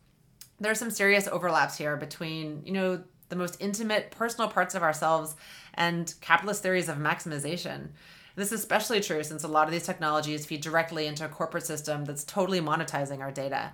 There 0.59 0.71
are 0.71 0.75
some 0.75 0.89
serious 0.89 1.27
overlaps 1.27 1.77
here 1.77 1.95
between, 1.97 2.63
you 2.65 2.71
know, 2.71 3.03
the 3.29 3.35
most 3.35 3.57
intimate 3.59 4.09
personal 4.09 4.49
parts 4.49 4.73
of 4.73 4.81
ourselves 4.81 5.35
and 5.75 6.11
capitalist 6.19 6.63
theories 6.63 6.89
of 6.89 6.97
maximization. 6.97 7.89
This 8.35 8.51
is 8.51 8.61
especially 8.61 9.01
true 9.01 9.23
since 9.23 9.43
a 9.43 9.47
lot 9.47 9.67
of 9.67 9.71
these 9.71 9.85
technologies 9.85 10.47
feed 10.47 10.61
directly 10.61 11.05
into 11.05 11.25
a 11.25 11.29
corporate 11.29 11.63
system 11.63 12.05
that's 12.05 12.23
totally 12.23 12.59
monetizing 12.59 13.19
our 13.19 13.31
data. 13.31 13.71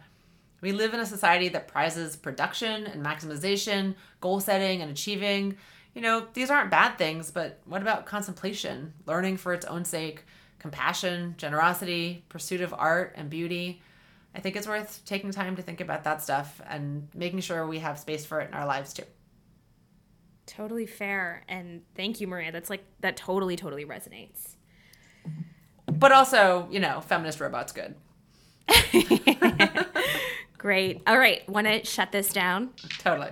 We 0.59 0.73
live 0.73 0.93
in 0.93 0.99
a 0.99 1.05
society 1.05 1.47
that 1.47 1.69
prizes 1.69 2.17
production 2.17 2.87
and 2.87 3.01
maximization, 3.01 3.95
goal 4.19 4.41
setting 4.41 4.81
and 4.81 4.91
achieving. 4.91 5.55
You 5.93 6.01
know, 6.01 6.27
these 6.33 6.51
aren't 6.51 6.69
bad 6.69 6.97
things, 6.97 7.31
but 7.31 7.61
what 7.63 7.81
about 7.81 8.05
contemplation, 8.05 8.91
learning 9.05 9.37
for 9.37 9.53
its 9.53 9.65
own 9.65 9.85
sake, 9.85 10.25
compassion, 10.65 11.35
generosity, 11.37 12.25
pursuit 12.27 12.59
of 12.59 12.73
art 12.73 13.13
and 13.15 13.29
beauty? 13.29 13.83
I 14.33 14.39
think 14.39 14.55
it's 14.55 14.67
worth 14.67 14.99
taking 15.05 15.29
time 15.29 15.55
to 15.57 15.61
think 15.61 15.79
about 15.79 16.05
that 16.05 16.23
stuff 16.23 16.59
and 16.67 17.07
making 17.13 17.41
sure 17.41 17.67
we 17.67 17.77
have 17.79 17.99
space 17.99 18.25
for 18.25 18.41
it 18.41 18.47
in 18.47 18.55
our 18.55 18.65
lives 18.65 18.91
too. 18.91 19.03
Totally 20.47 20.87
fair. 20.87 21.43
And 21.47 21.83
thank 21.93 22.19
you, 22.19 22.25
Maria. 22.25 22.51
That's 22.51 22.71
like, 22.71 22.83
that 23.01 23.15
totally, 23.15 23.55
totally 23.55 23.85
resonates. 23.85 24.55
But 25.85 26.11
also, 26.11 26.67
you 26.71 26.79
know, 26.79 26.99
feminist 26.99 27.39
robots 27.39 27.71
good. 27.71 27.93
Great. 30.57 31.03
All 31.05 31.19
right. 31.19 31.47
Want 31.47 31.67
to 31.67 31.85
shut 31.85 32.11
this 32.11 32.29
down? 32.29 32.71
Totally. 32.97 33.29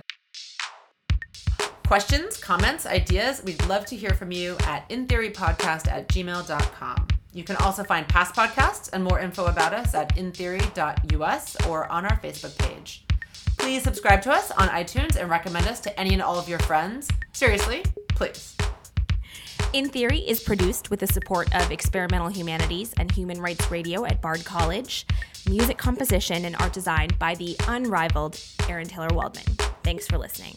Questions, 1.84 2.36
comments, 2.36 2.86
ideas, 2.86 3.42
we'd 3.44 3.62
love 3.66 3.86
to 3.86 3.96
hear 3.96 4.10
from 4.10 4.30
you 4.30 4.56
at 4.66 4.88
intheorypodcast 4.88 5.88
at 5.88 6.08
gmail.com. 6.08 7.08
You 7.34 7.42
can 7.42 7.56
also 7.56 7.82
find 7.82 8.06
past 8.08 8.34
podcasts 8.34 8.88
and 8.92 9.02
more 9.02 9.18
info 9.18 9.46
about 9.46 9.74
us 9.74 9.92
at 9.92 10.16
intheory.us 10.16 11.66
or 11.66 11.90
on 11.90 12.04
our 12.04 12.16
Facebook 12.20 12.56
page. 12.58 13.04
Please 13.58 13.82
subscribe 13.82 14.22
to 14.22 14.32
us 14.32 14.52
on 14.52 14.68
iTunes 14.68 15.16
and 15.16 15.28
recommend 15.28 15.66
us 15.66 15.80
to 15.80 16.00
any 16.00 16.12
and 16.12 16.22
all 16.22 16.38
of 16.38 16.48
your 16.48 16.60
friends. 16.60 17.08
Seriously, 17.32 17.82
please. 18.10 18.56
In 19.72 19.88
Theory 19.88 20.18
is 20.18 20.40
produced 20.40 20.90
with 20.90 21.00
the 21.00 21.08
support 21.08 21.52
of 21.56 21.72
Experimental 21.72 22.28
Humanities 22.28 22.94
and 22.98 23.10
Human 23.10 23.40
Rights 23.40 23.68
Radio 23.68 24.04
at 24.04 24.22
Bard 24.22 24.44
College. 24.44 25.04
Music 25.48 25.76
composition 25.76 26.44
and 26.44 26.54
art 26.60 26.72
design 26.72 27.08
by 27.18 27.34
the 27.34 27.56
unrivaled 27.66 28.40
Aaron 28.68 28.86
Taylor 28.86 29.08
Waldman. 29.12 29.44
Thanks 29.82 30.06
for 30.06 30.16
listening. 30.18 30.54